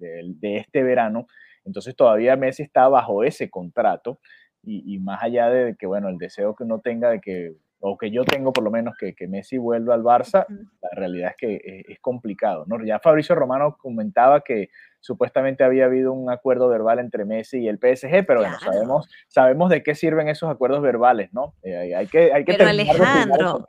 este 0.42 0.84
verano. 0.84 1.28
Entonces 1.64 1.96
todavía 1.96 2.36
Messi 2.36 2.64
está 2.64 2.88
bajo 2.90 3.24
ese 3.24 3.50
contrato 3.50 4.20
y, 4.64 4.96
y, 4.96 5.00
más 5.00 5.24
allá 5.24 5.50
de 5.50 5.76
que, 5.78 5.88
bueno, 5.88 6.10
el 6.10 6.18
deseo 6.18 6.56
que 6.56 6.64
uno 6.64 6.82
tenga 6.82 7.10
de 7.10 7.22
que 7.22 7.54
o 7.80 7.98
que 7.98 8.12
yo 8.12 8.24
tengo 8.26 8.52
por 8.52 8.64
lo 8.64 8.72
menos 8.72 8.96
que, 8.98 9.14
que 9.14 9.28
Messi 9.28 9.58
vuelva 9.58 9.94
al 9.94 10.04
Barça, 10.04 10.46
la 10.82 10.90
realidad 10.94 11.32
es 11.32 11.38
que 11.38 11.56
es, 11.56 11.86
es, 11.90 12.00
complicado, 12.00 12.66
¿no? 12.68 12.84
Ya 12.84 13.00
Fabricio 13.00 13.36
Romano 13.36 13.78
comentaba 13.78 14.42
que 14.42 14.70
supuestamente 15.00 15.64
había 15.64 15.86
habido 15.86 16.14
un 16.14 16.30
acuerdo 16.30 16.68
verbal 16.68 17.00
entre 17.00 17.26
Messi 17.26 17.60
y 17.60 17.68
el 17.68 17.78
PSG, 17.78 18.26
pero 18.26 18.42
bueno, 18.42 18.60
sabemos, 18.60 19.10
sabemos 19.28 19.70
de 19.70 19.84
qué 19.84 19.96
sirven 19.96 20.28
esos 20.28 20.50
acuerdos 20.50 20.82
verbales, 20.82 21.34
¿no? 21.34 21.56
Eh, 21.64 21.96
hay 21.96 22.08
que, 22.08 22.34
hay 22.34 22.46
que 22.46 22.54
pero 22.54 22.70
Alejandro, 22.70 23.66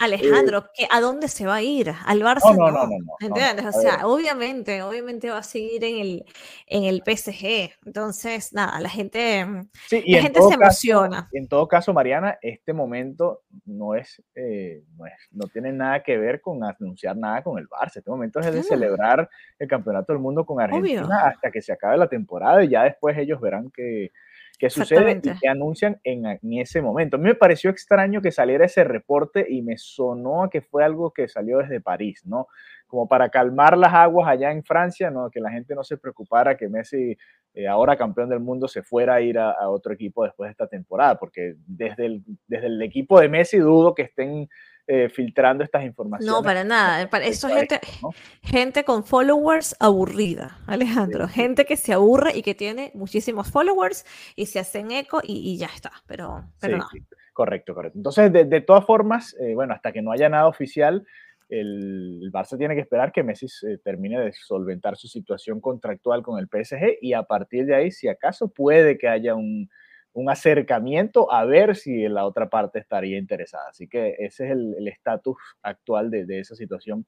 Alejandro, 0.00 0.66
eh, 0.78 0.86
¿a 0.90 1.00
dónde 1.00 1.28
se 1.28 1.46
va 1.46 1.56
a 1.56 1.62
ir? 1.62 1.92
¿Al 2.04 2.20
Barça? 2.20 2.56
No, 2.56 2.70
no, 2.70 2.86
no, 2.86 2.98
no. 2.98 3.14
¿Entiendes? 3.20 3.66
o 3.66 3.80
sea, 3.80 4.06
obviamente, 4.06 4.82
obviamente 4.82 5.30
va 5.30 5.38
a 5.38 5.42
seguir 5.42 5.84
en 5.84 5.98
el, 5.98 6.24
en 6.66 6.84
el 6.84 7.02
PSG. 7.04 7.72
Entonces, 7.86 8.52
nada, 8.52 8.80
la 8.80 8.88
gente, 8.88 9.46
la 9.90 10.22
gente 10.22 10.42
se 10.42 10.54
emociona. 10.54 11.28
En 11.32 11.48
todo 11.48 11.68
caso, 11.68 11.92
Mariana, 11.92 12.38
este 12.42 12.72
momento 12.72 13.42
no 13.64 13.94
es, 13.94 14.22
eh, 14.34 14.82
no 14.96 15.06
es, 15.06 15.12
no 15.30 15.46
tiene 15.48 15.72
nada 15.72 16.02
que 16.02 16.18
ver 16.18 16.40
con 16.40 16.64
anunciar 16.64 17.16
nada 17.16 17.42
con 17.42 17.58
el 17.58 17.68
Barça. 17.68 17.98
Este 17.98 18.10
momento 18.10 18.40
es 18.40 18.46
el 18.46 18.54
de 18.54 18.62
celebrar 18.62 19.28
el 19.58 19.68
campeonato 19.68 20.12
del 20.12 20.20
mundo 20.20 20.44
con 20.44 20.60
Argentina 20.64 21.26
hasta 21.26 21.50
que 21.50 21.62
se 21.62 21.72
acabe 21.72 21.96
la 21.96 22.08
temporada 22.08 22.64
y 22.64 22.68
ya 22.68 22.84
después 22.84 23.16
ellos 23.16 23.40
verán 23.40 23.70
qué, 23.70 24.12
qué 24.58 24.70
sucede 24.70 25.20
y 25.22 25.38
qué 25.40 25.48
anuncian 25.48 26.00
en, 26.04 26.26
en, 26.26 26.52
ese 26.54 26.80
momento. 26.80 27.16
A 27.16 27.18
mí 27.18 27.24
me 27.24 27.34
pareció 27.34 27.70
extraño 27.70 28.20
que 28.20 28.30
saliera 28.30 28.64
ese 28.64 28.84
reporte 28.84 29.46
y 29.48 29.62
me 29.62 29.76
sonó 29.76 30.44
a 30.44 30.50
que 30.50 30.60
fue 30.60 30.84
algo 30.84 31.12
que 31.12 31.28
salió 31.28 31.58
desde 31.58 31.80
París, 31.80 32.22
¿no? 32.24 32.48
Como 32.86 33.08
para 33.08 33.28
calmar 33.28 33.76
las 33.76 33.92
aguas 33.92 34.28
allá 34.28 34.52
en 34.52 34.62
Francia, 34.64 35.10
¿no? 35.10 35.30
Que 35.30 35.40
la 35.40 35.50
gente 35.50 35.74
no 35.74 35.82
se 35.82 35.96
preocupara 35.96 36.56
que 36.56 36.68
Messi, 36.68 37.16
eh, 37.54 37.66
ahora 37.66 37.96
campeón 37.96 38.28
del 38.28 38.40
mundo, 38.40 38.68
se 38.68 38.82
fuera 38.82 39.14
a 39.14 39.20
ir 39.20 39.38
a, 39.38 39.50
a, 39.50 39.68
otro 39.68 39.92
equipo 39.92 40.24
después 40.24 40.48
de 40.48 40.52
esta 40.52 40.66
temporada, 40.68 41.18
porque 41.18 41.54
desde 41.66 42.06
el, 42.06 42.22
desde 42.46 42.66
el 42.66 42.82
equipo 42.82 43.20
de 43.20 43.28
Messi 43.28 43.58
dudo 43.58 43.94
que 43.94 44.02
estén 44.02 44.48
eh, 44.86 45.08
filtrando 45.08 45.64
estas 45.64 45.82
informaciones. 45.84 46.30
No, 46.30 46.42
para 46.42 46.62
nada. 46.62 47.08
Para 47.08 47.24
eso 47.24 47.48
gente, 47.48 47.80
gente 48.42 48.84
con 48.84 49.04
followers 49.04 49.74
aburrida, 49.80 50.58
Alejandro. 50.66 51.26
Gente 51.26 51.64
que 51.64 51.76
se 51.76 51.94
aburre 51.94 52.36
y 52.36 52.42
que 52.42 52.54
tiene 52.54 52.90
muchísimos 52.94 53.50
followers 53.50 54.04
y 54.36 54.44
se 54.44 54.58
hacen 54.58 54.90
eco 54.90 55.20
y, 55.22 55.56
ya 55.56 55.68
está. 55.74 55.90
Pero, 56.06 56.44
pero 56.60 56.76
no. 56.76 56.86
correcto, 57.32 57.74
correcto. 57.74 57.98
Entonces, 57.98 58.30
de, 58.30 58.60
todas 58.60 58.84
formas, 58.84 59.34
eh, 59.40 59.54
bueno, 59.54 59.72
hasta 59.72 59.90
que 59.90 60.02
no 60.02 60.12
haya 60.12 60.28
nada 60.28 60.48
oficial, 60.48 61.06
el, 61.48 62.30
Barça 62.30 62.58
tiene 62.58 62.74
que 62.74 62.82
esperar 62.82 63.10
que 63.10 63.22
Messi 63.22 63.46
eh, 63.66 63.78
termine 63.82 64.20
de 64.20 64.32
solventar 64.32 64.96
su 64.96 65.08
situación 65.08 65.60
contractual 65.60 66.22
con 66.22 66.38
el 66.38 66.46
PSG 66.46 66.98
y 67.00 67.14
a 67.14 67.22
partir 67.22 67.64
de 67.66 67.74
ahí, 67.74 67.90
si 67.90 68.08
acaso 68.08 68.48
puede 68.48 68.98
que 68.98 69.08
haya 69.08 69.34
un, 69.34 69.70
un 70.14 70.30
acercamiento 70.30 71.30
a 71.32 71.44
ver 71.44 71.76
si 71.76 72.08
la 72.08 72.26
otra 72.26 72.48
parte 72.48 72.78
estaría 72.78 73.18
interesada. 73.18 73.68
Así 73.68 73.86
que 73.88 74.16
ese 74.18 74.46
es 74.46 74.50
el 74.52 74.88
estatus 74.88 75.36
actual 75.62 76.10
de, 76.10 76.24
de, 76.24 76.40
esa 76.40 76.54
situación 76.54 77.06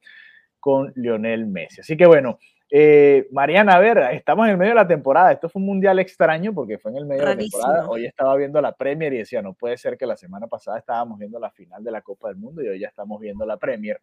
con 0.59 0.91
Lionel 0.95 1.47
Messi. 1.47 1.81
Así 1.81 1.97
que 1.97 2.05
bueno, 2.05 2.39
eh, 2.69 3.27
Mariana, 3.31 3.75
a 3.75 3.79
ver, 3.79 3.97
estamos 4.11 4.45
en 4.45 4.51
el 4.51 4.57
medio 4.57 4.71
de 4.71 4.75
la 4.75 4.87
temporada. 4.87 5.31
Esto 5.31 5.49
fue 5.49 5.61
un 5.61 5.67
mundial 5.67 5.99
extraño 5.99 6.53
porque 6.53 6.77
fue 6.77 6.91
en 6.91 6.97
el 6.97 7.05
medio 7.05 7.23
de 7.23 7.29
la 7.29 7.37
temporada. 7.37 7.89
Hoy 7.89 8.05
estaba 8.05 8.35
viendo 8.35 8.61
la 8.61 8.73
Premier 8.73 9.13
y 9.13 9.19
decía, 9.19 9.41
no 9.41 9.53
puede 9.53 9.77
ser 9.77 9.97
que 9.97 10.05
la 10.05 10.17
semana 10.17 10.47
pasada 10.47 10.77
estábamos 10.77 11.17
viendo 11.17 11.39
la 11.39 11.51
final 11.51 11.83
de 11.83 11.91
la 11.91 12.01
Copa 12.01 12.27
del 12.27 12.37
Mundo 12.37 12.61
y 12.61 12.67
hoy 12.67 12.79
ya 12.79 12.87
estamos 12.87 13.19
viendo 13.21 13.45
la 13.45 13.57
Premier. 13.57 14.01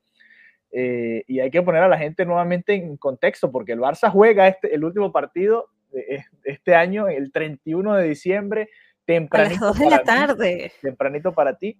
Eh, 0.70 1.22
y 1.28 1.40
hay 1.40 1.50
que 1.50 1.62
poner 1.62 1.82
a 1.82 1.88
la 1.88 1.98
gente 1.98 2.24
nuevamente 2.24 2.74
en 2.74 2.96
contexto 2.96 3.52
porque 3.52 3.72
el 3.72 3.80
Barça 3.80 4.10
juega 4.10 4.48
este, 4.48 4.74
el 4.74 4.82
último 4.82 5.12
partido 5.12 5.68
de 5.92 6.24
este 6.42 6.74
año, 6.74 7.06
el 7.06 7.30
31 7.30 7.94
de 7.94 8.08
diciembre, 8.08 8.70
tempranito. 9.04 9.64
A 9.64 9.68
las 9.68 9.78
2 9.78 9.78
de 9.78 9.90
la 9.90 10.02
tarde. 10.02 10.72
tempranito 10.82 11.32
para 11.32 11.56
ti. 11.56 11.78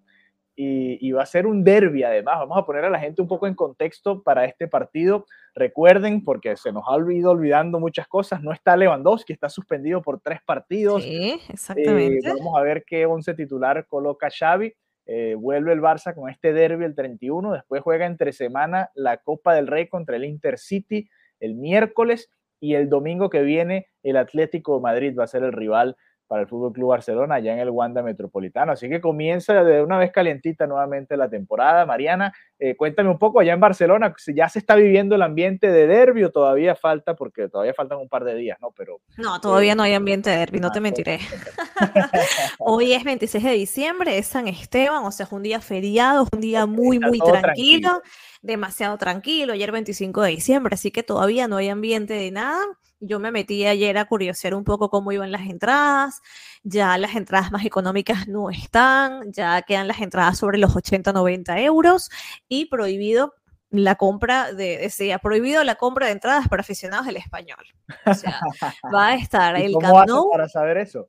y, 0.57 1.11
va 1.11 1.23
a 1.23 1.27
ser 1.27 1.47
un 1.47 1.65
derby 1.65 2.05
además. 2.05 2.39
Vamos 2.39 2.57
a 2.59 2.65
poner 2.65 2.85
a 2.85 2.91
la 2.91 3.01
gente 3.01 3.21
un 3.21 3.29
poco 3.29 3.47
en 3.47 3.55
contexto 3.55 4.23
para 4.23 4.45
este 4.45 4.69
partido. 4.69 5.27
Recuerden, 5.55 6.23
porque 6.25 6.57
se 6.57 6.73
nos 6.73 6.85
ha 6.87 6.93
olvidado 6.93 7.33
olvidando 7.33 7.81
muchas 7.81 8.07
cosas, 8.07 8.43
no 8.43 8.53
está 8.53 8.77
Lewandowski, 8.77 9.33
está 9.33 9.49
suspendido 9.49 10.01
por 10.03 10.21
tres 10.21 10.41
partidos. 10.45 11.03
Sí, 11.03 11.41
exactamente. 11.49 12.29
Eh, 12.29 12.33
vamos 12.39 12.59
a 12.59 12.63
ver 12.63 12.85
qué 12.87 13.07
once 13.07 13.35
titular 13.35 13.87
coloca 13.87 14.29
Xavi. 14.31 14.73
Eh, 15.07 15.35
vuelve 15.39 15.73
el 15.73 15.83
Barça 15.83 16.15
con 16.15 16.31
este 16.31 16.53
derby 16.53 16.85
el 16.85 16.95
31, 16.95 17.53
después 17.53 17.83
juega 17.83 18.07
entre 18.07 18.33
semana 18.33 18.91
la 18.95 19.19
Copa 19.19 19.55
del 19.55 19.67
Rey 19.67 19.87
contra 19.87 20.17
el 20.17 20.25
Intercity 20.25 21.11
el 21.41 21.55
miércoles 21.55 22.31
y 22.59 22.75
el 22.75 22.89
domingo 22.89 23.29
que 23.29 23.43
viene 23.43 23.89
el 24.03 24.17
Atlético 24.17 24.77
de 24.77 24.83
Madrid 24.83 25.19
va 25.19 25.25
a 25.25 25.29
ser 25.29 25.43
el 25.43 25.53
rival 25.53 25.97
para 26.27 26.43
el 26.43 26.49
Fútbol 26.49 26.73
Club 26.73 26.91
Barcelona 26.91 27.37
allá 27.37 27.53
en 27.53 27.59
el 27.59 27.71
Wanda 27.71 28.03
Metropolitano. 28.03 28.73
Así 28.73 28.89
que 28.89 29.01
comienza 29.01 29.63
de 29.63 29.83
una 29.83 29.99
vez 29.99 30.11
calientita 30.13 30.67
nuevamente 30.67 31.17
la 31.17 31.29
temporada. 31.29 31.87
Mariana, 31.87 32.33
eh, 32.59 32.77
cuéntame 32.77 33.11
un 33.11 33.19
poco 33.19 33.41
allá 33.41 33.53
en 33.53 33.61
Barcelona, 33.61 34.15
si 34.17 34.35
ya 34.35 34.49
se 34.49 34.59
está 34.59 34.75
viviendo 34.75 35.15
el 35.15 35.23
ambiente 35.23 35.71
de 35.71 35.87
derbi 35.87 36.25
o 36.25 36.31
todavía 36.31 36.75
falta, 36.75 37.15
porque 37.15 37.49
todavía 37.49 37.75
faltan 37.75 37.99
un 37.99 38.09
par 38.09 38.25
de 38.25 38.35
días, 38.35 38.59
¿no? 38.61 38.71
Pero 38.77 39.01
no, 39.17 39.41
todavía 39.41 39.73
eh, 39.73 39.77
no 39.77 39.83
hay 39.83 39.95
ambiente 39.95 40.31
de 40.31 40.39
derbi, 40.39 40.61
no 40.61 40.71
te 40.71 40.79
ah, 40.79 40.83
mentiré. 40.83 41.19
Hoy 42.59 42.93
es 42.93 43.05
26 43.05 43.45
de 43.45 43.53
diciembre, 43.53 44.19
es 44.19 44.27
San 44.27 44.49
Esteban, 44.49 45.05
o 45.05 45.11
sea, 45.11 45.27
es 45.27 45.33
un 45.33 45.43
día 45.43 45.61
feriado, 45.61 46.25
es 46.25 46.29
un 46.33 46.41
día 46.41 46.67
muy, 46.67 46.99
muy 46.99 47.19
tranquilo, 47.19 48.03
demasiado 48.45 48.99
tranquilo. 48.99 49.55
Ayer 49.55 49.73
25 49.73 50.23
de 50.23 50.31
diciembre, 50.31 50.75
así 50.75 50.91
que 50.91 51.03
todavía 51.03 51.49
no 51.49 51.57
hay 51.57 51.71
ambiente 51.71 52.15
de 52.15 52.31
nada. 52.31 52.63
Yo 53.01 53.19
me 53.19 53.31
metí 53.31 53.67
ayer 53.67 53.99
a 53.99 54.05
curiosear 54.05 54.55
un 54.55 54.65
poco 54.65 54.91
cómo 54.91 55.13
iban 55.13 55.33
las 55.33 55.49
entradas. 55.49 56.21
Ya 56.63 56.97
las 56.99 57.17
entradas 57.17 57.51
más 57.51 57.65
económicas 57.65 58.29
no 58.29 58.51
están, 58.51 59.33
ya 59.33 59.63
quedan 59.63 59.89
las 59.89 60.01
entradas 60.01 60.39
sobre 60.39 60.59
los 60.59 60.77
80, 60.77 61.13
90 61.13 61.61
euros 61.61 62.11
y 62.49 62.67
prohibido 62.67 63.35
la 63.71 63.97
compra 63.97 64.53
de, 64.53 64.79
decía, 64.79 65.19
prohibido 65.19 65.65
la 65.65 65.75
compra 65.75 66.07
de 66.07 66.13
entradas 66.13 66.47
para 66.49 66.61
aficionados 66.61 67.07
del 67.07 67.17
español. 67.17 67.65
O 68.07 68.15
sea, 68.15 68.41
va 68.95 69.09
a 69.09 69.15
estar 69.15 69.57
el 69.57 69.73
¿Cómo 69.73 70.31
para 70.31 70.49
saber 70.49 70.77
eso? 70.77 71.09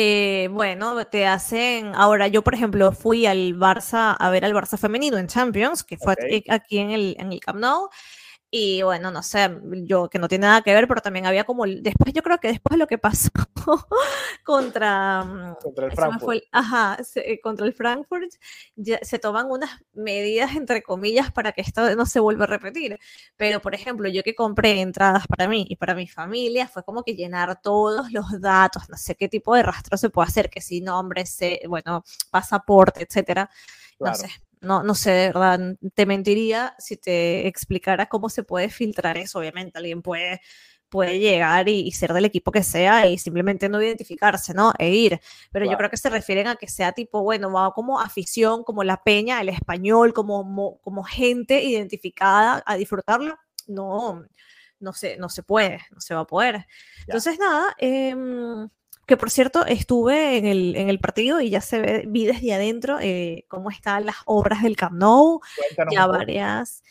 Eh, 0.00 0.46
bueno, 0.52 1.04
te 1.08 1.26
hacen. 1.26 1.92
Ahora, 1.96 2.28
yo, 2.28 2.44
por 2.44 2.54
ejemplo, 2.54 2.92
fui 2.92 3.26
al 3.26 3.56
Barça 3.56 4.14
a 4.16 4.30
ver 4.30 4.44
al 4.44 4.54
Barça 4.54 4.78
femenino 4.78 5.18
en 5.18 5.26
Champions, 5.26 5.82
que 5.82 5.96
fue 5.96 6.14
aquí 6.48 6.78
en 6.78 6.92
el, 6.92 7.16
en 7.18 7.32
el 7.32 7.40
Camp 7.40 7.58
Nou, 7.58 7.88
y 8.50 8.80
bueno, 8.82 9.10
no 9.10 9.22
sé, 9.22 9.50
yo 9.84 10.08
que 10.08 10.18
no 10.18 10.26
tiene 10.26 10.46
nada 10.46 10.62
que 10.62 10.72
ver, 10.72 10.88
pero 10.88 11.02
también 11.02 11.26
había 11.26 11.44
como, 11.44 11.66
después 11.66 12.14
yo 12.14 12.22
creo 12.22 12.38
que 12.38 12.48
después 12.48 12.72
de 12.72 12.78
lo 12.78 12.86
que 12.86 12.96
pasó 12.96 13.28
contra, 14.44 15.22
mm, 15.22 15.56
contra 15.62 15.86
el 15.86 15.92
Frankfurt, 15.92 16.42
ajá, 16.50 16.96
eh, 17.16 17.40
contra 17.40 17.66
el 17.66 17.74
Frankfurt, 17.74 18.30
ya, 18.74 18.98
se 19.02 19.18
toman 19.18 19.50
unas 19.50 19.70
medidas 19.92 20.56
entre 20.56 20.82
comillas 20.82 21.30
para 21.30 21.52
que 21.52 21.60
esto 21.60 21.94
no 21.94 22.06
se 22.06 22.20
vuelva 22.20 22.44
a 22.44 22.48
repetir. 22.48 22.98
Pero 23.36 23.60
por 23.60 23.74
ejemplo, 23.74 24.08
yo 24.08 24.22
que 24.22 24.34
compré 24.34 24.80
entradas 24.80 25.26
para 25.26 25.46
mí 25.46 25.66
y 25.68 25.76
para 25.76 25.94
mi 25.94 26.08
familia, 26.08 26.68
fue 26.68 26.82
como 26.84 27.02
que 27.02 27.14
llenar 27.14 27.60
todos 27.60 28.10
los 28.12 28.40
datos, 28.40 28.88
no 28.88 28.96
sé 28.96 29.14
qué 29.14 29.28
tipo 29.28 29.54
de 29.54 29.62
rastro 29.62 29.98
se 29.98 30.08
puede 30.08 30.28
hacer, 30.28 30.48
que 30.48 30.62
si 30.62 30.80
nombre, 30.80 31.24
bueno, 31.68 32.02
pasaporte, 32.30 33.02
etcétera. 33.02 33.50
No 34.00 34.14
sé, 34.14 34.30
no, 34.60 34.82
no 34.82 34.94
sé, 34.94 35.10
de 35.10 35.26
verdad, 35.28 35.76
te 35.94 36.06
mentiría 36.06 36.74
si 36.78 36.96
te 36.96 37.46
explicara 37.46 38.06
cómo 38.08 38.28
se 38.28 38.42
puede 38.42 38.68
filtrar 38.70 39.18
eso. 39.18 39.38
Obviamente, 39.38 39.78
alguien 39.78 40.02
puede, 40.02 40.40
puede 40.88 41.18
llegar 41.18 41.68
y, 41.68 41.90
ser 41.92 42.12
del 42.12 42.24
equipo 42.24 42.52
que 42.52 42.62
sea 42.62 43.06
y 43.08 43.18
simplemente 43.18 43.68
no 43.68 43.82
identificarse, 43.82 44.54
¿no? 44.54 44.72
E 44.78 44.90
ir. 44.90 45.20
Pero 45.52 45.66
yo 45.66 45.76
creo 45.76 45.90
que 45.90 45.96
se 45.96 46.10
refieren 46.10 46.46
a 46.48 46.56
que 46.56 46.68
sea 46.68 46.92
tipo, 46.92 47.22
bueno, 47.22 47.52
como 47.74 48.00
afición, 48.00 48.64
como 48.64 48.84
la 48.84 49.02
peña, 49.02 49.40
el 49.40 49.48
español, 49.50 50.12
como, 50.12 50.78
como 50.80 51.02
gente 51.04 51.62
identificada 51.62 52.62
a 52.66 52.76
disfrutarlo. 52.76 53.36
No, 53.66 54.24
no 54.80 54.92
se, 54.92 55.16
no 55.18 55.28
se 55.28 55.42
puede, 55.42 55.80
no 55.90 56.00
se 56.00 56.14
va 56.14 56.20
a 56.20 56.26
poder. 56.26 56.66
Entonces, 57.06 57.38
nada, 57.38 57.74
eh, 57.78 58.14
que 59.08 59.16
por 59.16 59.30
cierto 59.30 59.64
estuve 59.66 60.36
en 60.36 60.44
el, 60.44 60.76
en 60.76 60.90
el 60.90 61.00
partido 61.00 61.40
y 61.40 61.48
ya 61.48 61.62
se 61.62 61.80
ve, 61.80 62.04
vi 62.06 62.26
desde 62.26 62.52
adentro 62.52 62.98
eh, 63.00 63.46
cómo 63.48 63.70
están 63.70 64.04
las 64.04 64.16
obras 64.26 64.62
del 64.62 64.76
Camp 64.76 64.96
Nou, 64.96 65.40
ya 65.90 66.06
varias. 66.06 66.82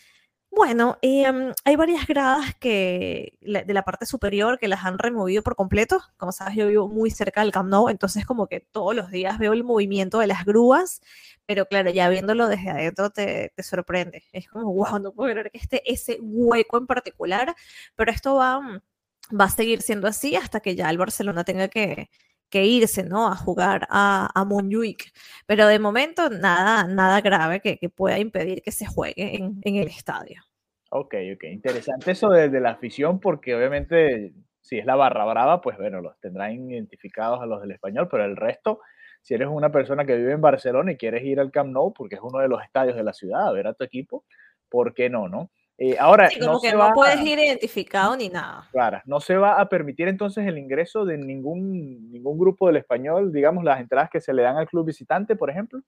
Bueno, 0.50 0.98
em, 1.04 1.54
hay 1.64 1.76
varias 1.76 2.08
gradas 2.08 2.56
que 2.56 3.38
de 3.42 3.74
la 3.74 3.84
parte 3.84 4.08
superior 4.08 4.58
que 4.58 4.68
las 4.68 4.84
han 4.84 4.98
removido 4.98 5.44
por 5.44 5.56
completo. 5.56 6.02
Como 6.18 6.32
sabes, 6.32 6.56
yo 6.56 6.68
vivo 6.68 6.88
muy 6.88 7.12
cerca 7.12 7.42
del 7.42 7.52
Camp 7.52 7.70
Nou, 7.70 7.90
entonces 7.90 8.26
como 8.26 8.48
que 8.48 8.62
todos 8.62 8.96
los 8.96 9.12
días 9.12 9.38
veo 9.38 9.54
el 9.54 9.64
movimiento 9.64 10.18
de 10.18 10.26
las 10.26 10.44
grúas, 10.44 11.02
pero 11.46 11.68
claro, 11.68 11.92
ya 11.92 12.10
viéndolo 12.10 12.48
desde 12.48 12.72
adentro 12.72 13.12
te, 13.12 13.54
te 13.56 13.62
sorprende. 13.62 14.24
Es 14.32 14.48
como, 14.50 14.74
wow, 14.74 14.98
no 15.00 15.12
puedo 15.12 15.32
creer 15.32 15.52
que 15.52 15.60
esté 15.60 15.84
ese 15.86 16.18
hueco 16.20 16.80
en 16.80 16.88
particular, 16.88 17.56
pero 17.96 18.12
esto 18.12 18.36
va 18.36 18.82
va 19.30 19.46
a 19.46 19.50
seguir 19.50 19.82
siendo 19.82 20.08
así 20.08 20.36
hasta 20.36 20.60
que 20.60 20.76
ya 20.76 20.90
el 20.90 20.98
Barcelona 20.98 21.44
tenga 21.44 21.68
que, 21.68 22.10
irse, 22.52 23.04
¿no? 23.04 23.28
A 23.28 23.36
jugar 23.36 23.88
a, 23.90 24.30
a 24.34 24.46
Montjuic. 24.46 25.12
Pero 25.46 25.68
de 25.68 25.80
momento 25.80 26.30
nada, 26.30 26.86
nada 26.88 27.22
grave 27.22 27.60
que, 27.60 27.78
pueda 27.90 28.20
impedir 28.20 28.62
que 28.62 28.72
se 28.72 28.86
juegue 28.86 29.36
en, 29.36 29.62
el 29.64 29.88
estadio. 29.88 30.42
Ok, 30.90 31.16
ok. 31.36 31.44
Interesante 31.52 32.12
eso 32.12 32.30
de, 32.30 32.50
la 32.60 32.72
afición 32.72 33.20
porque 33.20 33.56
obviamente 33.56 34.34
si 34.62 34.78
es 34.78 34.86
la 34.86 34.96
barra 34.96 35.26
brava, 35.26 35.62
pues 35.62 35.78
bueno, 35.78 36.02
los 36.02 36.20
tendrán 36.20 36.70
identificados 36.70 37.42
a 37.42 37.46
los 37.46 37.62
del 37.62 37.72
español, 37.72 38.10
pero 38.12 38.26
el 38.26 38.36
resto, 38.36 38.82
si 39.22 39.34
eres 39.34 39.48
una 39.48 39.72
persona 39.72 40.06
que 40.06 40.18
vive 40.18 40.34
en 40.34 40.42
Barcelona 40.42 40.92
y 40.92 40.98
quieres 40.98 41.24
ir 41.24 41.40
al 41.40 41.52
Camp 41.52 41.72
Nou, 41.72 41.94
porque 41.94 42.16
es 42.16 42.22
uno 42.22 42.40
de 42.40 42.50
los 42.50 42.62
estadios 42.62 42.98
de 42.98 43.04
la 43.04 43.14
ciudad, 43.14 43.48
a 43.48 43.52
ver 43.54 43.68
a 43.68 43.74
tu 43.74 43.86
equipo, 43.86 44.26
¿por 44.68 44.94
qué 44.94 45.10
no, 45.10 45.30
no? 45.30 45.52
Eh, 45.80 45.96
ahora, 46.00 46.28
no 46.40 46.60
que 46.60 46.74
no 46.74 46.92
puedes 46.94 47.22
ir 47.22 47.38
identificado 47.38 48.16
ni 48.18 48.30
nada. 48.30 48.68
Claro, 48.72 49.02
no 49.06 49.20
se 49.20 49.36
va 49.38 49.62
a 49.62 49.70
permitir 49.70 50.08
entonces 50.08 50.48
el 50.48 50.58
ingreso 50.58 51.06
de 51.06 51.18
ningún, 51.18 52.12
ningún 52.12 52.40
grupo 52.40 52.68
del 52.68 52.78
español, 52.78 53.32
digamos, 53.32 53.64
las 53.64 53.80
entradas 53.80 54.10
que 54.10 54.20
se 54.20 54.34
le 54.34 54.42
dan 54.42 54.58
al 54.58 54.68
club 54.68 54.88
visitante, 54.88 55.36
por 55.36 55.52
ejemplo. 55.52 55.82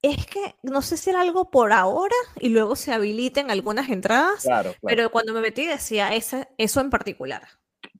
Es 0.00 0.26
que 0.26 0.54
no 0.62 0.80
sé 0.80 0.96
si 0.96 1.10
era 1.10 1.20
algo 1.20 1.50
por 1.50 1.72
ahora 1.72 2.14
y 2.40 2.48
luego 2.48 2.76
se 2.76 2.92
habiliten 2.92 3.50
algunas 3.50 3.90
entradas, 3.90 4.42
claro, 4.42 4.72
pero 4.82 5.10
cuando 5.10 5.34
me 5.34 5.40
metí 5.40 5.66
decía 5.66 6.14
ese, 6.14 6.48
eso 6.56 6.80
en 6.80 6.88
particular. 6.88 7.42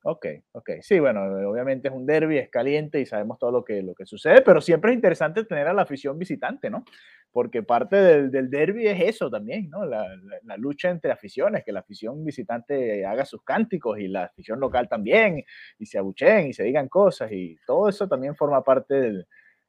Ok, 0.04 0.26
ok. 0.52 0.70
Sí, 0.80 0.98
bueno, 1.00 1.22
obviamente 1.48 1.88
es 1.88 1.94
un 1.94 2.06
derby, 2.06 2.38
es 2.38 2.50
caliente 2.50 3.00
y 3.00 3.06
sabemos 3.06 3.38
todo 3.38 3.50
lo 3.50 3.64
que, 3.64 3.82
lo 3.82 3.94
que 3.94 4.06
sucede, 4.06 4.42
pero 4.42 4.60
siempre 4.60 4.92
es 4.92 4.96
interesante 4.96 5.44
tener 5.44 5.66
a 5.66 5.72
la 5.72 5.82
afición 5.82 6.18
visitante, 6.18 6.70
¿no? 6.70 6.84
Porque 7.32 7.62
parte 7.62 7.96
del, 7.96 8.30
del 8.30 8.48
derby 8.48 8.86
es 8.86 9.00
eso 9.00 9.30
también, 9.30 9.68
¿no? 9.70 9.84
La, 9.84 10.06
la, 10.44 10.56
lucha 10.56 10.90
entre 10.90 11.12
aficiones, 11.12 11.64
que 11.64 11.72
la 11.72 11.80
afición 11.80 12.24
visitante 12.24 13.04
haga 13.04 13.24
sus 13.24 13.42
cánticos 13.42 13.98
y 13.98 14.08
la 14.08 14.24
afición 14.24 14.60
local 14.60 14.88
también, 14.88 15.44
y 15.78 15.86
se 15.86 15.98
abucheen 15.98 16.48
y 16.48 16.52
se 16.52 16.64
digan 16.64 16.88
cosas, 16.88 17.30
y 17.32 17.56
todo 17.66 17.88
eso 17.88 18.08
también 18.08 18.36
forma 18.36 18.62
parte 18.62 18.94
del, 18.94 19.26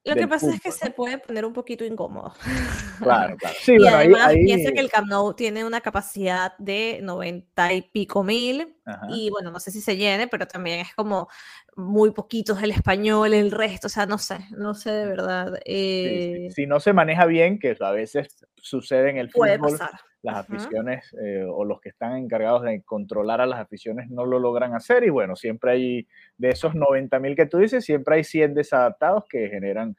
lo 0.09 0.15
que 0.15 0.27
pasa 0.27 0.53
es 0.53 0.61
que 0.61 0.71
se 0.71 0.91
puede 0.91 1.17
poner 1.17 1.45
un 1.45 1.53
poquito 1.53 1.85
incómodo. 1.85 2.33
Claro, 3.01 3.35
claro. 3.37 3.55
Sí, 3.61 3.77
y 3.79 3.87
además 3.87 4.33
piensa 4.33 4.71
que 4.71 4.79
el 4.79 4.89
Camp 4.89 5.07
Nou 5.07 5.33
tiene 5.33 5.63
una 5.63 5.81
capacidad 5.81 6.57
de 6.57 6.99
90 7.01 7.73
y 7.73 7.81
pico 7.83 8.23
mil 8.23 8.75
y 9.09 9.29
bueno, 9.29 9.51
no 9.51 9.59
sé 9.59 9.71
si 9.71 9.81
se 9.81 9.95
llene, 9.95 10.27
pero 10.27 10.47
también 10.47 10.79
es 10.79 10.95
como 10.95 11.29
muy 11.75 12.11
poquitos 12.11 12.61
el 12.61 12.71
español, 12.71 13.33
el 13.33 13.51
resto, 13.51 13.87
o 13.87 13.89
sea, 13.89 14.05
no 14.05 14.17
sé, 14.17 14.39
no 14.51 14.73
sé 14.73 14.91
de 14.91 15.05
verdad. 15.05 15.59
Eh 15.63 16.49
si 16.49 16.65
no 16.65 16.79
se 16.79 16.93
maneja 16.93 17.25
bien, 17.25 17.59
que 17.59 17.77
a 17.79 17.91
veces 17.91 18.45
sucede 18.57 19.09
en 19.11 19.17
el 19.17 19.29
fútbol, 19.29 19.79
las 20.21 20.37
aficiones 20.37 21.15
eh, 21.23 21.45
o 21.47 21.63
los 21.63 21.79
que 21.79 21.89
están 21.89 22.17
encargados 22.17 22.63
de 22.63 22.81
controlar 22.83 23.41
a 23.41 23.45
las 23.45 23.59
aficiones 23.59 24.09
no 24.09 24.25
lo 24.25 24.39
logran 24.39 24.75
hacer 24.75 25.03
y 25.03 25.09
bueno, 25.09 25.35
siempre 25.35 25.71
hay, 25.71 26.07
de 26.37 26.49
esos 26.49 26.75
90 26.75 27.19
mil 27.19 27.35
que 27.35 27.45
tú 27.45 27.57
dices, 27.57 27.85
siempre 27.85 28.15
hay 28.15 28.23
100 28.23 28.53
desadaptados 28.53 29.25
que 29.29 29.47
generan 29.49 29.95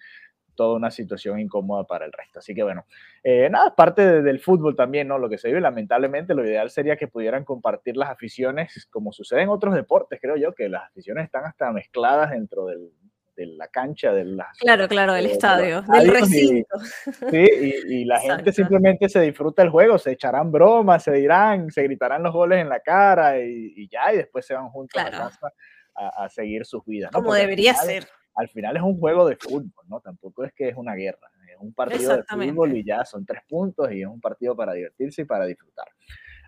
toda 0.55 0.77
una 0.77 0.91
situación 0.91 1.41
incómoda 1.41 1.85
para 1.85 2.05
el 2.05 2.13
resto. 2.13 2.41
Así 2.41 2.55
que 2.55 2.63
bueno, 2.63 2.85
eh, 3.25 3.49
nada, 3.51 3.75
parte 3.75 4.21
del 4.21 4.41
fútbol 4.41 4.77
también, 4.77 5.09
¿no? 5.09 5.17
Lo 5.17 5.31
que 5.31 5.39
se 5.39 5.49
vive, 5.49 5.61
lamentablemente, 5.63 6.35
lo 6.35 6.45
ideal 6.45 6.69
sería 6.69 6.97
que 6.97 7.09
pudieran 7.09 7.47
compartir 7.47 7.97
las 7.97 8.11
aficiones, 8.11 8.87
como 8.91 9.11
sucede 9.11 9.41
en 9.41 9.49
otros 9.49 9.75
deportes, 9.75 10.21
creo 10.21 10.37
yo, 10.37 10.55
que 10.55 10.69
las 10.69 10.83
aficiones 10.83 11.25
están 11.25 11.47
hasta 11.47 11.73
mezcladas 11.73 12.33
dentro 12.33 12.67
del, 12.67 12.91
de 13.37 13.47
la 13.47 13.69
cancha, 13.69 14.13
de 14.13 14.25
las... 14.25 14.57
Claro, 14.59 14.89
claro, 14.89 15.15
del 15.15 15.27
estadio, 15.27 15.83
del 15.83 16.09
recinto. 16.09 16.79
sí, 17.31 17.75
y, 17.89 18.05
la 18.05 18.21
gente 18.21 18.53
simplemente 18.53 19.09
se 19.09 19.21
disfruta 19.21 19.63
el 19.63 19.71
juego, 19.71 19.99
se 19.99 20.13
echarán 20.13 20.51
bromas, 20.53 21.05
se 21.05 21.13
dirán, 21.13 21.71
se 21.71 21.83
gritarán 21.83 22.23
los 22.23 22.33
goles 22.33 22.61
en 22.61 22.69
la 22.69 22.81
cara 22.81 23.39
y, 23.39 23.89
ya, 23.89 24.13
y 24.13 24.19
después 24.19 24.47
se 24.47 24.55
van 24.55 24.69
juntos 24.69 25.01
a 25.01 25.11
casa 25.11 25.53
a, 25.95 26.29
seguir 26.29 26.65
sus 26.65 26.85
vidas. 26.85 27.11
Como 27.11 27.35
debería 27.35 27.75
ser. 27.75 28.07
Al 28.35 28.49
final 28.49 28.77
es 28.77 28.83
un 28.83 28.99
juego 28.99 29.29
de 29.29 29.37
fútbol, 29.37 29.85
¿no? 29.87 30.01
Tampoco 30.01 30.45
es 30.45 30.53
que 30.53 30.69
es 30.69 30.77
una 30.77 30.95
guerra, 30.95 31.31
es 31.49 31.57
un 31.59 31.75
partido 31.75 32.17
de 32.17 32.23
fútbol 32.23 32.77
y 32.77 32.85
ya 32.85 33.05
son 33.05 33.27
tres 33.27 33.43
puntos 33.49 33.91
y 33.93 34.03
es 34.03 34.07
un 34.07 34.21
partido 34.21 34.57
para 34.57 34.73
divertirse 34.73 35.23
y 35.23 35.25
para 35.25 35.47
disfrutar. 35.47 35.87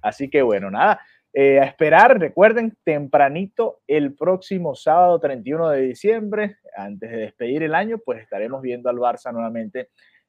Así 0.01 0.31
que 0.31 0.43
bueno, 0.43 0.71
nada, 0.71 1.01
eh, 1.35 1.61
a 1.61 1.65
esperar, 1.65 2.19
recuerden, 2.19 2.77
tempranito 2.85 3.81
el 3.87 4.15
próximo 4.15 4.75
sábado 4.75 5.19
31 5.19 5.71
de 5.71 5.81
diciembre, 5.81 6.59
antes 6.77 7.11
de 7.11 7.17
despedir 7.17 7.63
el 7.63 7.75
año, 7.75 7.99
pues 7.99 8.21
estaremos 8.21 8.61
viendo 8.61 8.91
al 8.91 8.99
Barça 8.99 9.33
nuevamente 9.33 9.89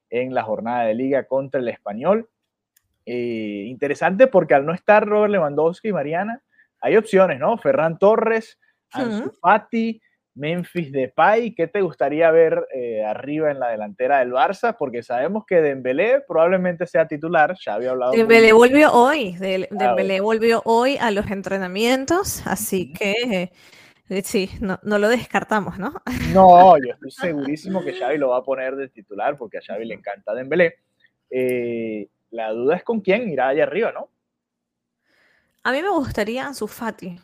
en 0.10 0.34
la 0.34 0.44
jornada 0.44 0.86
de 0.86 0.94
liga 0.94 1.26
contra 1.26 1.60
el 1.60 1.68
español. 1.68 2.30
Eh, 3.06 3.66
interesante 3.68 4.28
porque 4.28 4.54
al 4.54 4.66
no 4.66 4.74
estar 4.74 5.06
Robert 5.06 5.32
Lewandowski 5.32 5.90
y 5.90 5.94
Mariana, 5.94 6.42
hay 6.80 6.96
opciones, 6.96 7.38
¿no? 7.38 7.58
Ferran 7.58 7.98
Torres, 7.98 8.58
Ansu 8.92 9.32
Fati, 9.42 10.02
Memphis 10.36 10.92
Depay, 10.92 11.54
¿qué 11.54 11.68
te 11.68 11.82
gustaría 11.82 12.32
ver 12.32 12.68
eh, 12.74 13.04
arriba 13.04 13.52
en 13.52 13.60
la 13.60 13.70
delantera 13.70 14.20
del 14.20 14.32
Barça? 14.32 14.76
Porque 14.78 15.04
sabemos 15.04 15.46
que 15.46 15.62
Dembélé 15.62 16.22
probablemente 16.28 16.88
sea 16.88 17.08
titular, 17.08 17.56
ya 17.64 17.76
había 17.76 17.92
hablado. 17.92 18.14
Dembélé 18.14 18.52
volvió 18.52 18.92
hoy, 18.92 19.34
Dembélé 19.34 20.22
volvió 20.22 20.62
hoy 20.66 20.98
a 20.98 21.12
los 21.12 21.30
entrenamientos, 21.30 22.46
así 22.48 22.92
que 22.94 23.52
eh, 24.10 24.22
sí, 24.24 24.50
no, 24.60 24.80
no, 24.84 24.98
lo 24.98 25.08
descartamos, 25.08 25.78
¿no? 25.78 25.94
No, 26.34 26.78
yo 26.78 26.94
estoy 26.94 27.12
segurísimo 27.12 27.84
que 27.84 27.94
Xavi 27.94 28.18
lo 28.18 28.30
va 28.30 28.38
a 28.38 28.44
poner 28.44 28.76
de 28.76 28.90
titular 28.90 29.38
porque 29.38 29.60
a 29.60 29.62
Xavi 29.62 29.86
le 29.86 29.94
encanta 29.94 30.34
Dembélé. 30.34 30.80
Eh, 31.30 32.10
la 32.32 32.52
duda 32.52 32.76
es 32.76 32.84
con 32.84 33.02
quién 33.02 33.30
irá 33.30 33.50
allá 33.50 33.64
arriba, 33.64 33.92
¿no? 33.92 34.10
A 35.64 35.72
mí 35.72 35.82
me 35.82 35.90
gustaría 35.90 36.46
Ansu 36.46 36.68
Fati. 36.68 37.18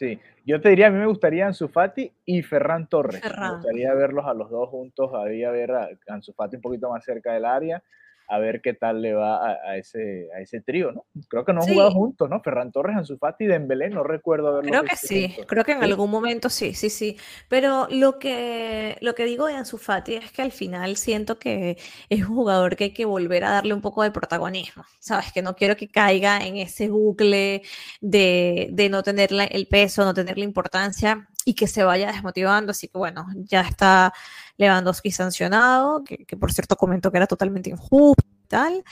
Sí, 0.00 0.18
yo 0.46 0.62
te 0.62 0.70
diría, 0.70 0.86
a 0.86 0.90
mí 0.90 0.98
me 0.98 1.04
gustaría 1.04 1.46
Ansu 1.46 1.68
Fati 1.68 2.10
y 2.24 2.40
Ferran 2.40 2.88
Torres. 2.88 3.20
Me 3.22 3.50
gustaría 3.50 3.92
verlos 3.92 4.24
a 4.24 4.32
los 4.32 4.48
dos 4.48 4.70
juntos, 4.70 5.10
había 5.12 5.50
ver 5.50 5.72
a 5.72 5.90
Ansu 6.08 6.32
Fati 6.32 6.56
un 6.56 6.62
poquito 6.62 6.88
más 6.88 7.04
cerca 7.04 7.34
del 7.34 7.44
área 7.44 7.82
a 8.30 8.38
ver 8.38 8.62
qué 8.62 8.74
tal 8.74 9.02
le 9.02 9.12
va 9.12 9.44
a, 9.44 9.76
ese, 9.76 10.28
a 10.36 10.40
ese 10.40 10.60
trío, 10.60 10.92
¿no? 10.92 11.04
Creo 11.28 11.44
que 11.44 11.52
no 11.52 11.62
han 11.62 11.68
jugado 11.68 11.90
juntos, 11.90 12.30
¿no? 12.30 12.40
Ferran 12.40 12.70
Torres, 12.70 12.96
Ansu 12.96 13.18
Fati 13.18 13.44
y 13.44 13.46
Dembélé, 13.48 13.90
no 13.90 14.04
recuerdo 14.04 14.48
haberlo 14.48 14.70
Creo 14.70 14.84
que 14.84 14.96
sí, 14.96 15.34
creo 15.48 15.64
que 15.64 15.72
en 15.72 15.82
algún 15.82 16.10
momento 16.12 16.48
sí, 16.48 16.72
sí, 16.72 16.90
sí. 16.90 17.16
Pero 17.48 17.88
lo 17.90 18.20
que, 18.20 18.96
lo 19.00 19.16
que 19.16 19.24
digo 19.24 19.46
de 19.46 19.54
Ansu 19.54 19.78
Fati 19.78 20.14
es 20.14 20.30
que 20.30 20.42
al 20.42 20.52
final 20.52 20.96
siento 20.96 21.40
que 21.40 21.76
es 22.08 22.20
un 22.20 22.36
jugador 22.36 22.76
que 22.76 22.84
hay 22.84 22.92
que 22.92 23.04
volver 23.04 23.42
a 23.42 23.50
darle 23.50 23.74
un 23.74 23.80
poco 23.80 24.04
de 24.04 24.12
protagonismo, 24.12 24.84
¿sabes? 25.00 25.32
Que 25.32 25.42
no 25.42 25.56
quiero 25.56 25.76
que 25.76 25.88
caiga 25.88 26.38
en 26.38 26.56
ese 26.56 26.88
bucle 26.88 27.62
de, 28.00 28.68
de 28.70 28.88
no 28.88 29.02
tener 29.02 29.30
el 29.32 29.66
peso, 29.66 30.04
no 30.04 30.14
tener 30.14 30.38
la 30.38 30.44
importancia 30.44 31.28
y 31.44 31.54
que 31.54 31.66
se 31.66 31.84
vaya 31.84 32.12
desmotivando. 32.12 32.72
Así 32.72 32.88
que 32.88 32.98
bueno, 32.98 33.26
ya 33.34 33.62
está 33.62 34.12
Lewandowski 34.56 35.10
sancionado, 35.10 36.04
que, 36.04 36.36
por 36.36 36.52
cierto 36.52 36.76
comentó 36.76 37.10
que 37.10 37.18
era 37.18 37.26
totalmente 37.26 37.70
injusto 37.70 38.24
y 38.44 38.46
tal. 38.46 38.84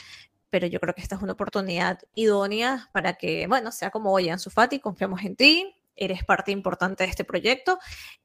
Pero 0.49 0.65
yo 0.67 0.79
creo 0.79 0.95
que 0.95 1.01
esta 1.01 1.15
es 1.15 1.21
una 1.21 1.33
oportunidad 1.33 1.99
idónea 2.15 2.89
para 2.91 3.13
que, 3.13 3.45
bueno, 3.47 3.71
sea 3.71 3.91
como, 3.91 4.11
oye, 4.11 4.31
Ansu 4.31 4.49
Fati, 4.49 4.79
confiamos 4.79 5.21
en 5.23 5.35
ti, 5.35 5.75
eres 5.99 6.23
parte 6.23 6.51
importante 6.51 7.03
de 7.03 7.09
este 7.09 7.23
proyecto 7.23 7.77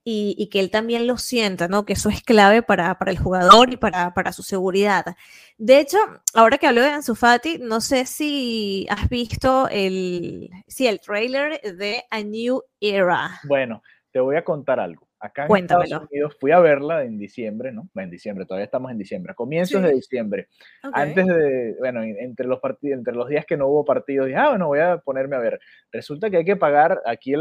y, 0.05 0.49
que 0.51 0.61
él 0.61 0.71
también 0.71 1.07
lo 1.07 1.19
sienta, 1.19 1.69
¿no? 1.69 1.85
Que 1.85 1.95
eso 1.95 2.09
es 2.09 2.23
clave 2.23 2.63
para, 2.63 2.97
para 2.99 3.11
el 3.11 3.19
jugador 3.19 3.73
y 3.73 3.77
para, 3.77 4.15
para, 4.15 4.33
su 4.33 4.43
seguridad. 4.43 5.17
De 5.59 5.81
hecho, 5.81 5.99
ahora 6.35 6.57
que 6.57 6.67
hablo 6.67 6.81
de 6.81 6.89
Ansu 6.89 7.15
Fati, 7.15 7.59
no 7.59 7.81
sé 7.81 8.07
si 8.07 8.87
has 8.89 9.09
visto 9.09 9.69
el, 9.69 10.51
sí, 10.67 10.87
el 10.87 11.01
trailer 11.01 11.61
de 11.61 12.05
A 12.11 12.23
New 12.23 12.63
Era. 12.81 13.41
Bueno, 13.45 13.83
te 14.15 14.21
voy 14.21 14.37
a 14.37 14.45
contar 14.45 14.79
algo. 14.79 15.09
Acá 15.19 15.47
en 15.47 15.57
Estados 15.57 15.91
Unidos 15.91 16.37
fui 16.39 16.53
a 16.53 16.61
verla 16.61 17.03
en 17.03 17.19
diciembre, 17.19 17.73
¿no? 17.73 17.89
En 17.97 18.11
diciembre, 18.11 18.47
todavía 18.47 18.67
estamos 18.67 18.93
en 18.93 18.99
diciembre, 18.99 19.33
a 19.33 19.35
comienzos 19.35 19.83
de 19.83 19.93
diciembre. 19.93 20.47
Antes 20.93 21.27
de, 21.27 21.75
bueno, 21.81 22.01
entre 22.05 22.47
los 22.47 22.61
partidos, 22.61 22.99
entre 22.99 23.13
los 23.13 23.29
días 23.29 23.45
que 23.45 23.57
no 23.57 23.67
hubo 23.67 23.85
partidos, 23.85 24.27
dije, 24.27 24.39
ah, 24.39 24.51
bueno, 24.51 24.69
voy 24.69 24.79
a 24.79 24.99
ponerme 24.99 25.35
a 25.35 25.41
ver. 25.41 25.59
Resulta 25.91 26.31
que 26.31 26.37
hay 26.37 26.45
que 26.45 26.55
pagar, 26.55 27.03
aquí 27.07 27.33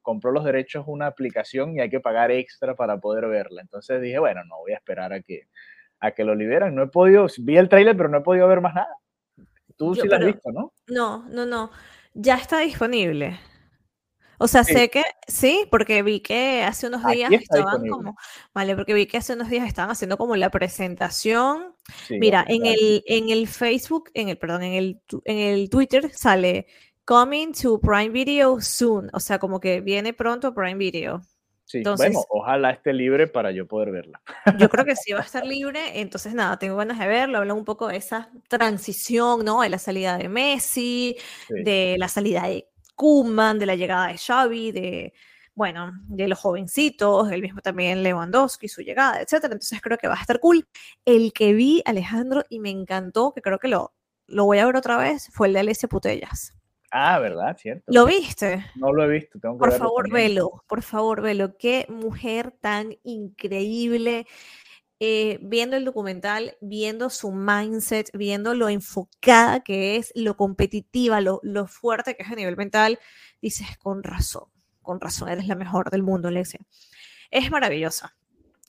compró 0.00 0.32
los 0.32 0.46
derechos 0.46 0.84
una 0.86 1.08
aplicación 1.08 1.76
y 1.76 1.80
hay 1.80 1.90
que 1.90 2.00
pagar 2.00 2.30
extra 2.30 2.74
para 2.74 2.96
poder 2.96 3.26
verla. 3.26 3.60
Entonces 3.60 4.00
dije, 4.00 4.18
bueno, 4.18 4.42
no 4.46 4.60
voy 4.60 4.72
a 4.72 4.76
esperar 4.76 5.12
a 5.12 5.20
que, 5.20 5.42
a 6.00 6.12
que 6.12 6.24
lo 6.24 6.34
liberan. 6.34 6.74
No 6.74 6.84
he 6.84 6.88
podido, 6.88 7.26
vi 7.40 7.58
el 7.58 7.68
tráiler, 7.68 7.98
pero 7.98 8.08
no 8.08 8.16
he 8.16 8.22
podido 8.22 8.48
ver 8.48 8.62
más 8.62 8.74
nada. 8.74 8.96
Tú 9.76 9.94
sí 9.94 10.08
lo 10.08 10.16
has 10.16 10.24
visto, 10.24 10.52
¿no? 10.52 10.72
No, 10.86 11.28
no, 11.28 11.44
no. 11.44 11.70
Ya 12.14 12.36
está 12.36 12.60
disponible. 12.60 13.38
O 14.38 14.46
sea, 14.46 14.64
sé 14.64 14.88
que 14.88 15.02
sí, 15.26 15.66
porque 15.70 16.02
vi 16.02 16.20
que 16.20 16.62
hace 16.62 16.86
unos 16.86 17.04
días 17.06 17.30
estaban 17.32 17.86
como, 17.88 18.16
vale, 18.54 18.76
porque 18.76 18.94
vi 18.94 19.06
que 19.06 19.18
hace 19.18 19.34
unos 19.34 19.50
días 19.50 19.66
estaban 19.66 19.90
haciendo 19.90 20.16
como 20.16 20.36
la 20.36 20.50
presentación. 20.50 21.74
Mira, 22.08 22.44
en 22.48 22.66
el, 22.66 23.02
en 23.06 23.30
el 23.30 23.48
Facebook, 23.48 24.10
en 24.14 24.28
el, 24.28 24.38
perdón, 24.38 24.62
en 24.62 24.74
el, 24.74 25.00
en 25.24 25.38
el 25.38 25.70
Twitter 25.70 26.10
sale 26.14 26.66
coming 27.04 27.52
to 27.52 27.80
Prime 27.80 28.10
Video 28.10 28.60
soon, 28.60 29.08
o 29.12 29.20
sea, 29.20 29.38
como 29.38 29.60
que 29.60 29.80
viene 29.80 30.12
pronto 30.12 30.54
Prime 30.54 30.76
Video. 30.76 31.22
Sí, 31.64 31.82
bueno, 31.82 32.20
ojalá 32.30 32.70
esté 32.70 32.94
libre 32.94 33.26
para 33.26 33.50
yo 33.50 33.66
poder 33.66 33.90
verla. 33.90 34.22
Yo 34.58 34.70
creo 34.70 34.86
que 34.86 34.96
sí 34.96 35.12
va 35.12 35.20
a 35.20 35.22
estar 35.22 35.44
libre, 35.44 36.00
entonces 36.00 36.32
nada, 36.32 36.58
tengo 36.58 36.76
ganas 36.76 36.98
de 36.98 37.06
verlo, 37.06 37.38
hablan 37.38 37.58
un 37.58 37.66
poco 37.66 37.88
de 37.88 37.96
esa 37.96 38.30
transición, 38.48 39.44
¿no? 39.44 39.60
De 39.60 39.68
la 39.68 39.78
salida 39.78 40.16
de 40.16 40.30
Messi, 40.30 41.16
de 41.50 41.96
la 41.98 42.08
salida 42.08 42.44
de 42.44 42.68
Kuman, 42.98 43.60
de 43.60 43.66
la 43.66 43.76
llegada 43.76 44.08
de 44.08 44.18
Xavi, 44.18 44.72
de, 44.72 45.12
bueno, 45.54 45.92
de 46.08 46.26
los 46.26 46.36
jovencitos, 46.36 47.30
el 47.30 47.40
mismo 47.40 47.60
también 47.60 48.02
Lewandowski, 48.02 48.66
su 48.68 48.82
llegada, 48.82 49.22
etcétera. 49.22 49.54
Entonces 49.54 49.80
creo 49.80 49.96
que 49.96 50.08
va 50.08 50.14
a 50.14 50.20
estar 50.20 50.40
cool. 50.40 50.66
El 51.04 51.32
que 51.32 51.52
vi, 51.52 51.80
Alejandro, 51.86 52.44
y 52.48 52.58
me 52.58 52.70
encantó, 52.70 53.32
que 53.32 53.40
creo 53.40 53.60
que 53.60 53.68
lo, 53.68 53.94
lo 54.26 54.46
voy 54.46 54.58
a 54.58 54.66
ver 54.66 54.74
otra 54.74 54.98
vez, 54.98 55.28
fue 55.32 55.46
el 55.46 55.52
de 55.52 55.60
Alessia 55.60 55.88
Putellas. 55.88 56.54
Ah, 56.90 57.20
¿verdad? 57.20 57.56
Cierto. 57.56 57.84
¿Lo 57.86 58.04
viste? 58.04 58.66
No 58.74 58.92
lo 58.92 59.04
he 59.04 59.08
visto, 59.08 59.38
tengo 59.38 59.54
que 59.54 59.60
Por 59.60 59.72
favor, 59.72 60.10
velo, 60.10 60.64
por 60.66 60.82
favor, 60.82 61.22
velo. 61.22 61.56
Qué 61.56 61.86
mujer 61.88 62.52
tan 62.60 62.96
increíble. 63.04 64.26
Eh, 65.00 65.38
viendo 65.42 65.76
el 65.76 65.84
documental, 65.84 66.56
viendo 66.60 67.08
su 67.08 67.30
mindset, 67.30 68.10
viendo 68.14 68.54
lo 68.54 68.68
enfocada 68.68 69.60
que 69.60 69.96
es, 69.96 70.12
lo 70.16 70.36
competitiva, 70.36 71.20
lo, 71.20 71.40
lo 71.44 71.66
fuerte 71.68 72.16
que 72.16 72.24
es 72.24 72.30
a 72.30 72.34
nivel 72.34 72.56
mental, 72.56 72.98
dices, 73.40 73.78
con 73.78 74.02
razón, 74.02 74.50
con 74.82 75.00
razón, 75.00 75.28
eres 75.28 75.46
la 75.46 75.54
mejor 75.54 75.90
del 75.90 76.02
mundo, 76.02 76.28
Alexia. 76.28 76.60
Es 77.30 77.50
maravillosa 77.50 78.16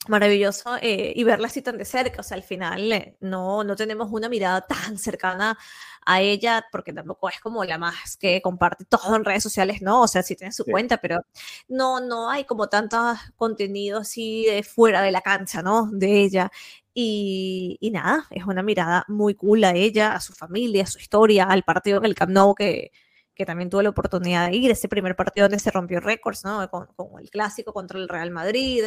maravilloso 0.08 0.76
eh, 0.80 1.12
y 1.14 1.24
verla 1.24 1.46
así 1.48 1.62
tan 1.62 1.76
de 1.76 1.84
cerca, 1.84 2.20
o 2.20 2.22
sea, 2.24 2.36
al 2.36 2.42
final 2.42 2.90
eh, 2.92 3.16
no, 3.20 3.64
no 3.64 3.76
tenemos 3.76 4.08
una 4.10 4.28
mirada 4.28 4.62
tan 4.66 4.98
cercana 4.98 5.58
a 6.06 6.20
ella, 6.22 6.64
porque 6.72 6.92
tampoco 6.92 7.28
es 7.28 7.40
como 7.40 7.64
la 7.64 7.76
más 7.78 8.16
que 8.16 8.40
comparte 8.40 8.84
todo 8.86 9.14
en 9.16 9.24
redes 9.24 9.42
sociales, 9.42 9.82
no, 9.82 10.02
o 10.02 10.08
sea, 10.08 10.22
sí 10.22 10.36
tiene 10.36 10.52
su 10.52 10.64
cuenta, 10.64 10.96
pero 10.98 11.20
no, 11.68 12.00
no 12.00 12.30
hay 12.30 12.44
como 12.44 12.68
tanto 12.68 12.96
contenido 13.36 14.00
así 14.00 14.46
de 14.46 14.62
fuera 14.62 15.02
de 15.02 15.12
la 15.12 15.20
cancha, 15.20 15.62
¿no? 15.62 15.88
De 15.92 16.22
ella. 16.22 16.50
Y, 16.94 17.76
y, 17.80 17.90
nada, 17.90 18.26
es 18.30 18.44
una 18.44 18.62
mirada 18.62 19.04
muy 19.08 19.34
cool 19.34 19.62
a 19.64 19.74
ella, 19.74 20.14
a 20.14 20.20
su 20.20 20.32
familia, 20.32 20.84
a 20.84 20.86
su 20.86 20.98
historia, 20.98 21.44
al 21.44 21.62
partido 21.62 21.98
en 21.98 22.04
el 22.06 22.14
Camp 22.14 22.32
Nou 22.32 22.54
que, 22.54 22.90
que 23.34 23.46
también 23.46 23.70
tuve 23.70 23.84
la 23.84 23.90
oportunidad 23.90 24.50
de 24.50 24.56
ir, 24.56 24.70
ese 24.70 24.88
primer 24.88 25.14
partido 25.16 25.44
donde 25.44 25.58
se 25.60 25.70
rompió 25.70 26.00
récords, 26.00 26.44
¿no? 26.44 26.68
Con, 26.70 26.86
con 26.96 27.20
el 27.20 27.30
clásico 27.30 27.72
contra 27.72 27.98
el 27.98 28.08
Real 28.08 28.30
Madrid. 28.30 28.84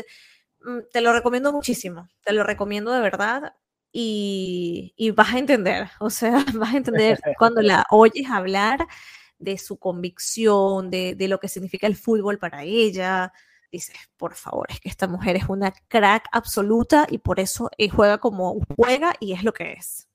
Mm, 0.64 0.80
te 0.92 1.02
lo 1.02 1.14
recomiendo 1.14 1.52
muchísimo, 1.52 2.08
te 2.24 2.34
lo 2.34 2.44
recomiendo 2.44 2.92
de 2.92 3.02
verdad 3.02 3.54
y, 3.92 5.12
vas 5.16 5.34
a 5.34 5.38
entender, 5.40 5.88
o 6.00 6.10
sea, 6.10 6.44
vas 6.56 6.74
a 6.74 6.78
entender 6.78 7.20
cuando 7.38 7.62
la 7.62 7.86
oyes 7.90 8.30
hablar 8.30 8.80
de 9.38 9.58
su 9.58 9.78
convicción, 9.78 10.90
de, 10.90 11.16
lo 11.28 11.40
que 11.40 11.50
significa 11.50 11.88
el 11.88 11.96
fútbol 11.96 12.40
para 12.40 12.64
ella. 12.64 13.32
Dices, 13.72 13.96
por 14.18 14.36
favor, 14.36 14.68
es 14.70 14.80
que 14.80 14.88
esta 14.88 15.08
mujer 15.08 15.36
es 15.36 15.50
una 15.50 15.74
crack 15.88 16.28
absoluta 16.32 17.08
y 17.10 17.18
por 17.18 17.40
eso 17.40 17.70
eh, 17.78 17.90
juega 17.90 18.20
como 18.20 18.60
juega 18.78 19.14
y 19.20 19.34
es 19.34 19.44
lo 19.44 19.52
que 19.52 19.74
es. 19.74 20.08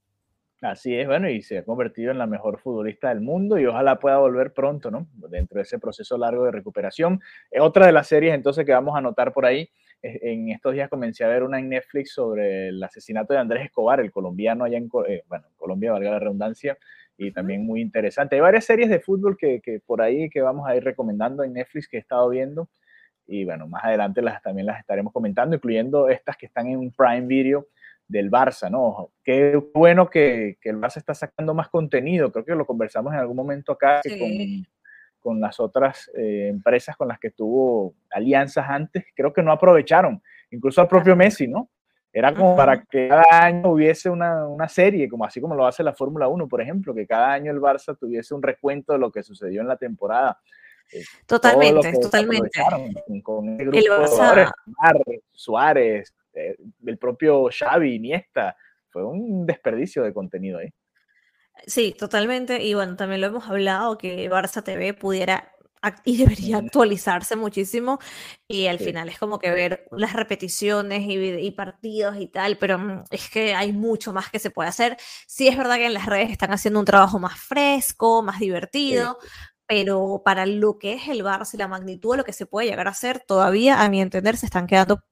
Así 0.61 0.95
es, 0.95 1.07
bueno, 1.07 1.29
y 1.29 1.41
se 1.41 1.59
ha 1.59 1.63
convertido 1.63 2.11
en 2.11 2.17
la 2.17 2.25
mejor 2.25 2.59
futbolista 2.59 3.09
del 3.09 3.21
mundo 3.21 3.59
y 3.59 3.65
ojalá 3.65 3.99
pueda 3.99 4.17
volver 4.17 4.53
pronto, 4.53 4.89
¿no? 4.91 5.07
Dentro 5.13 5.57
de 5.57 5.63
ese 5.63 5.79
proceso 5.79 6.17
largo 6.17 6.45
de 6.45 6.51
recuperación. 6.51 7.21
otra 7.61 7.85
de 7.85 7.91
las 7.91 8.07
series 8.07 8.33
entonces 8.33 8.65
que 8.65 8.73
vamos 8.73 8.95
a 8.95 8.97
anotar 8.97 9.31
por 9.31 9.45
ahí 9.45 9.69
en 10.01 10.49
estos 10.49 10.73
días 10.73 10.89
comencé 10.89 11.23
a 11.23 11.27
ver 11.27 11.43
una 11.43 11.59
en 11.59 11.69
Netflix 11.69 12.13
sobre 12.13 12.69
el 12.69 12.83
asesinato 12.83 13.33
de 13.33 13.39
Andrés 13.39 13.65
Escobar, 13.65 13.99
el 13.99 14.11
colombiano 14.11 14.63
allá 14.63 14.77
en 14.77 14.89
eh, 15.07 15.23
bueno, 15.27 15.45
Colombia, 15.57 15.91
valga 15.91 16.11
la 16.11 16.19
redundancia, 16.19 16.77
y 17.17 17.31
también 17.31 17.65
muy 17.65 17.81
interesante. 17.81 18.35
Hay 18.35 18.41
varias 18.41 18.65
series 18.65 18.89
de 18.89 18.99
fútbol 18.99 19.37
que, 19.37 19.59
que, 19.61 19.79
por 19.79 20.01
ahí 20.01 20.29
que 20.29 20.41
vamos 20.41 20.67
a 20.67 20.75
ir 20.75 20.83
recomendando 20.83 21.43
en 21.43 21.53
Netflix 21.53 21.87
que 21.87 21.97
he 21.97 21.99
estado 21.99 22.29
viendo, 22.29 22.69
y 23.27 23.45
bueno, 23.45 23.67
más 23.67 23.83
adelante 23.83 24.21
las, 24.21 24.41
también 24.41 24.65
las 24.65 24.79
estaremos 24.79 25.13
comentando, 25.13 25.55
incluyendo 25.55 26.09
estas 26.09 26.37
que 26.37 26.47
están 26.47 26.67
en 26.67 26.79
un 26.79 26.91
Prime 26.91 27.27
Video 27.27 27.67
del 28.07 28.31
Barça, 28.31 28.71
¿no? 28.71 29.11
Qué 29.23 29.55
bueno 29.73 30.09
que, 30.09 30.57
que 30.59 30.69
el 30.69 30.77
Barça 30.77 30.97
está 30.97 31.13
sacando 31.13 31.53
más 31.53 31.69
contenido, 31.69 32.31
creo 32.31 32.43
que 32.45 32.55
lo 32.55 32.65
conversamos 32.65 33.13
en 33.13 33.19
algún 33.19 33.35
momento 33.35 33.73
acá, 33.73 34.01
que 34.01 34.17
con 34.17 34.65
con 35.19 35.39
las 35.39 35.59
otras 35.59 36.09
eh, 36.15 36.47
empresas 36.49 36.95
con 36.95 37.07
las 37.07 37.19
que 37.19 37.31
tuvo 37.31 37.95
alianzas 38.09 38.65
antes, 38.69 39.05
creo 39.15 39.33
que 39.33 39.43
no 39.43 39.51
aprovecharon, 39.51 40.21
incluso 40.51 40.81
al 40.81 40.87
propio 40.87 41.15
Messi, 41.15 41.47
¿no? 41.47 41.69
Era 42.11 42.33
como 42.33 42.55
para 42.55 42.83
que 42.83 43.07
cada 43.07 43.45
año 43.45 43.69
hubiese 43.69 44.09
una, 44.09 44.47
una, 44.47 44.67
serie, 44.67 45.07
como 45.07 45.25
así 45.25 45.39
como 45.39 45.53
lo 45.53 45.67
hace 45.67 45.83
la 45.83 45.93
Fórmula 45.93 46.27
1, 46.27 46.47
por 46.47 46.59
ejemplo, 46.59 46.93
que 46.93 47.05
cada 47.05 47.31
año 47.31 47.51
el 47.51 47.59
Barça 47.59 47.95
tuviese 47.95 48.33
un 48.33 48.41
recuento 48.41 48.93
de 48.93 48.99
lo 48.99 49.11
que 49.11 49.21
sucedió 49.21 49.61
en 49.61 49.67
la 49.67 49.77
temporada. 49.77 50.39
Eh, 50.91 51.03
totalmente, 51.27 51.91
totalmente. 51.99 52.49
Con, 53.21 53.59
el 53.59 53.67
grupo 53.67 53.77
el 53.77 53.85
Barça... 53.85 54.51
Suárez, 55.31 56.15
eh, 56.33 56.55
el 56.85 56.97
propio 56.97 57.47
Xavi, 57.51 57.95
Iniesta, 57.95 58.57
fue 58.89 59.05
un 59.05 59.45
desperdicio 59.45 60.03
de 60.03 60.11
contenido 60.11 60.59
ahí. 60.59 60.73
Sí, 61.65 61.95
totalmente. 61.97 62.63
Y 62.63 62.73
bueno, 62.73 62.95
también 62.95 63.21
lo 63.21 63.27
hemos 63.27 63.47
hablado 63.47 63.97
que 63.97 64.29
Barça 64.29 64.63
TV 64.63 64.93
pudiera 64.93 65.53
y 66.03 66.17
debería 66.17 66.57
actualizarse 66.57 67.35
muchísimo 67.35 67.99
y 68.47 68.67
al 68.67 68.79
final 68.79 69.07
es 69.07 69.17
como 69.17 69.39
que 69.39 69.49
ver 69.51 69.87
las 69.91 70.13
repeticiones 70.13 71.03
y, 71.07 71.51
partidos 71.51 72.17
y 72.17 72.27
tal, 72.27 72.57
pero 72.57 72.77
mm, 72.77 73.03
es 73.11 73.29
que 73.29 73.55
hay 73.55 73.71
mucho 73.71 74.11
más 74.13 74.29
que 74.29 74.39
se 74.39 74.51
puede 74.51 74.69
hacer. 74.69 74.97
Sí 75.27 75.47
es 75.47 75.57
verdad 75.57 75.77
que 75.77 75.85
en 75.85 75.93
las 75.93 76.05
redes 76.05 76.31
están 76.31 76.51
haciendo 76.51 76.79
un 76.79 76.85
trabajo 76.85 77.19
más 77.19 77.39
fresco, 77.39 78.21
más 78.21 78.39
divertido, 78.39 79.19
pero 79.67 80.21
para 80.25 80.45
lo 80.45 80.77
que 80.79 80.93
es 80.93 81.07
el 81.07 81.23
Barça 81.23 81.53
y 81.53 81.57
la 81.57 81.67
magnitud 81.67 82.11
de 82.11 82.17
lo 82.17 82.23
que 82.25 82.33
se 82.33 82.45
puede 82.45 82.67
llegar 82.67 82.87
a 82.87 82.91
hacer, 82.91 83.23
todavía 83.25 83.81
a 83.81 83.89
mi 83.89 84.01
entender 84.01 84.35
se 84.37 84.47
están 84.47 84.67
quedando 84.67 85.03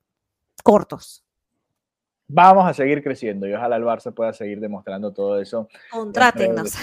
cortos 0.64 1.27
vamos 2.28 2.68
a 2.68 2.74
seguir 2.74 3.04
creciendo 3.04 3.48
y 3.48 3.54
ojalá 3.54 3.78
el 3.78 3.84
Barça 3.84 4.14
pueda 4.14 4.34
seguir 4.34 4.60
demostrando 4.60 5.14
todo 5.14 5.40
eso. 5.40 5.68
Contrátenos. 5.92 6.74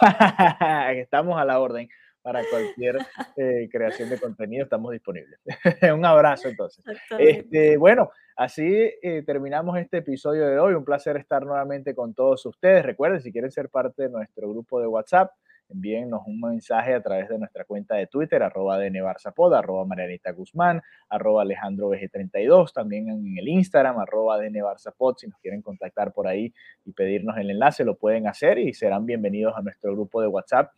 Estamos 0.94 1.40
a 1.40 1.44
la 1.44 1.60
orden 1.60 1.88
para 2.22 2.42
cualquier 2.50 2.98
eh, 3.36 3.68
creación 3.70 4.10
de 4.10 4.20
contenido, 4.20 4.64
estamos 4.64 4.92
disponibles. 4.92 5.40
Un 5.94 6.04
abrazo 6.04 6.48
entonces. 6.48 6.84
Este, 7.18 7.76
bueno, 7.76 8.10
así 8.36 8.92
eh, 9.02 9.22
terminamos 9.24 9.78
este 9.78 9.98
episodio 9.98 10.46
de 10.46 10.58
hoy. 10.58 10.74
Un 10.74 10.84
placer 10.84 11.16
estar 11.16 11.46
nuevamente 11.46 11.94
con 11.94 12.12
todos 12.12 12.44
ustedes. 12.44 12.84
Recuerden, 12.84 13.22
si 13.22 13.32
quieren 13.32 13.50
ser 13.50 13.70
parte 13.70 14.02
de 14.02 14.10
nuestro 14.10 14.50
grupo 14.50 14.80
de 14.80 14.86
WhatsApp, 14.86 15.32
envíennos 15.70 16.22
un 16.26 16.40
mensaje 16.40 16.94
a 16.94 17.02
través 17.02 17.28
de 17.28 17.38
nuestra 17.38 17.64
cuenta 17.64 17.94
de 17.94 18.06
Twitter, 18.06 18.42
arroba 18.42 18.78
dnbarzapod, 18.78 19.54
arroba 19.54 19.84
Marianita 19.84 20.32
Guzmán, 20.32 20.82
arroba 21.08 21.42
Alejandro 21.42 21.90
32 21.90 22.72
también 22.72 23.08
en 23.08 23.38
el 23.38 23.48
Instagram, 23.48 23.98
arroba 23.98 24.38
dnbarzapod, 24.38 25.16
si 25.16 25.28
nos 25.28 25.38
quieren 25.40 25.62
contactar 25.62 26.12
por 26.12 26.26
ahí 26.26 26.52
y 26.84 26.92
pedirnos 26.92 27.36
el 27.38 27.50
enlace, 27.50 27.84
lo 27.84 27.96
pueden 27.96 28.26
hacer 28.26 28.58
y 28.58 28.74
serán 28.74 29.06
bienvenidos 29.06 29.54
a 29.56 29.62
nuestro 29.62 29.92
grupo 29.92 30.20
de 30.20 30.28
WhatsApp 30.28 30.72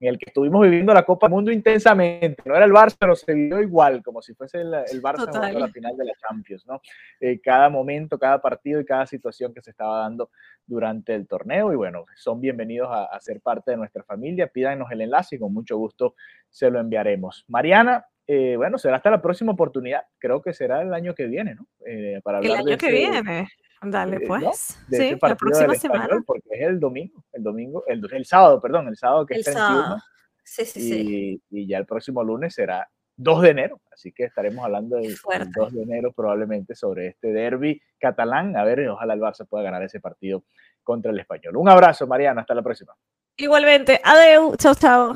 en 0.00 0.08
el 0.08 0.18
que 0.18 0.26
estuvimos 0.28 0.62
viviendo 0.62 0.94
la 0.94 1.02
Copa 1.02 1.26
del 1.26 1.34
Mundo 1.34 1.50
intensamente. 1.50 2.42
No 2.44 2.54
era 2.54 2.64
el 2.64 2.72
Barça, 2.72 2.96
pero 2.98 3.16
se 3.16 3.34
vivió 3.34 3.60
igual, 3.60 4.02
como 4.02 4.22
si 4.22 4.34
fuese 4.34 4.60
el, 4.60 5.02
Barça 5.02 5.26
jugando 5.26 5.58
la 5.58 5.68
final 5.68 5.96
de 5.96 6.04
la 6.04 6.12
Champions, 6.14 6.66
¿no? 6.66 6.80
Eh, 7.20 7.40
cada 7.40 7.68
momento, 7.68 8.18
cada 8.18 8.40
partido 8.40 8.80
y 8.80 8.84
cada 8.84 9.06
situación 9.06 9.52
que 9.52 9.60
se 9.60 9.70
estaba 9.70 10.00
dando 10.00 10.30
durante 10.66 11.14
el 11.14 11.26
torneo. 11.26 11.72
Y 11.72 11.76
bueno, 11.76 12.06
son 12.16 12.40
bienvenidos 12.40 12.88
a, 12.90 13.18
ser 13.20 13.40
parte 13.40 13.72
de 13.72 13.76
nuestra 13.76 14.04
familia. 14.04 14.46
Pídanos 14.46 14.90
el 14.92 15.00
enlace 15.00 15.36
y 15.36 15.38
con 15.38 15.52
mucho 15.52 15.76
gusto 15.76 16.14
se 16.48 16.70
lo 16.70 16.78
enviaremos. 16.78 17.44
Mariana, 17.48 18.06
eh, 18.26 18.54
bueno, 18.56 18.78
será 18.78 18.96
hasta 18.96 19.10
la 19.10 19.20
próxima 19.20 19.52
oportunidad. 19.52 20.02
Creo 20.18 20.42
que 20.42 20.52
será 20.52 20.82
el 20.82 20.94
año 20.94 21.14
que 21.14 21.26
viene, 21.26 21.54
¿no? 21.54 21.66
Eh, 21.84 22.20
para 22.22 22.38
hablar 22.38 22.60
el 22.60 22.68
año 22.68 22.78
que 22.78 22.90
viene. 22.90 23.48
Dale, 23.82 24.16
eh, 24.16 24.24
pues. 24.26 24.78
sí, 24.90 25.16
la 25.20 25.36
próxima 25.36 25.74
semana. 25.74 26.22
Porque 26.26 26.48
es 26.50 26.66
el 26.66 26.80
domingo, 26.80 27.24
el 27.32 27.42
domingo, 27.42 27.84
el, 27.86 28.02
el, 28.12 28.24
sábado, 28.24 28.60
perdón, 28.60 28.88
el 28.88 28.96
sábado 28.96 29.24
que 29.24 29.34
el 29.34 29.40
es 29.40 29.46
31. 29.46 29.98
Sí, 30.42 30.64
sí, 30.64 30.80
y, 30.80 30.82
sí. 30.82 31.42
Y 31.50 31.68
ya 31.68 31.78
el 31.78 31.86
próximo 31.86 32.24
lunes 32.24 32.54
será 32.54 32.88
2 33.16 33.42
de 33.42 33.50
enero, 33.50 33.80
así 33.92 34.12
que 34.12 34.24
estaremos 34.24 34.64
hablando 34.64 34.96
del 34.96 35.16
2 35.54 35.72
de 35.72 35.82
enero 35.82 36.12
probablemente 36.12 36.74
sobre 36.74 37.08
este 37.08 37.32
derby 37.32 37.80
catalán. 37.98 38.56
A 38.56 38.64
ver, 38.64 38.88
ojalá 38.88 39.14
el 39.14 39.20
Barça 39.20 39.46
pueda 39.46 39.64
ganar 39.64 39.82
ese 39.82 40.00
partido 40.00 40.44
contra 40.82 41.10
el 41.10 41.18
español. 41.18 41.56
Un 41.56 41.68
abrazo, 41.68 42.06
Mariana, 42.06 42.40
hasta 42.42 42.54
la 42.54 42.62
próxima. 42.62 42.94
Igualmente, 43.36 44.00
adeu, 44.02 44.56
chao, 44.56 44.74
chao. 44.74 45.14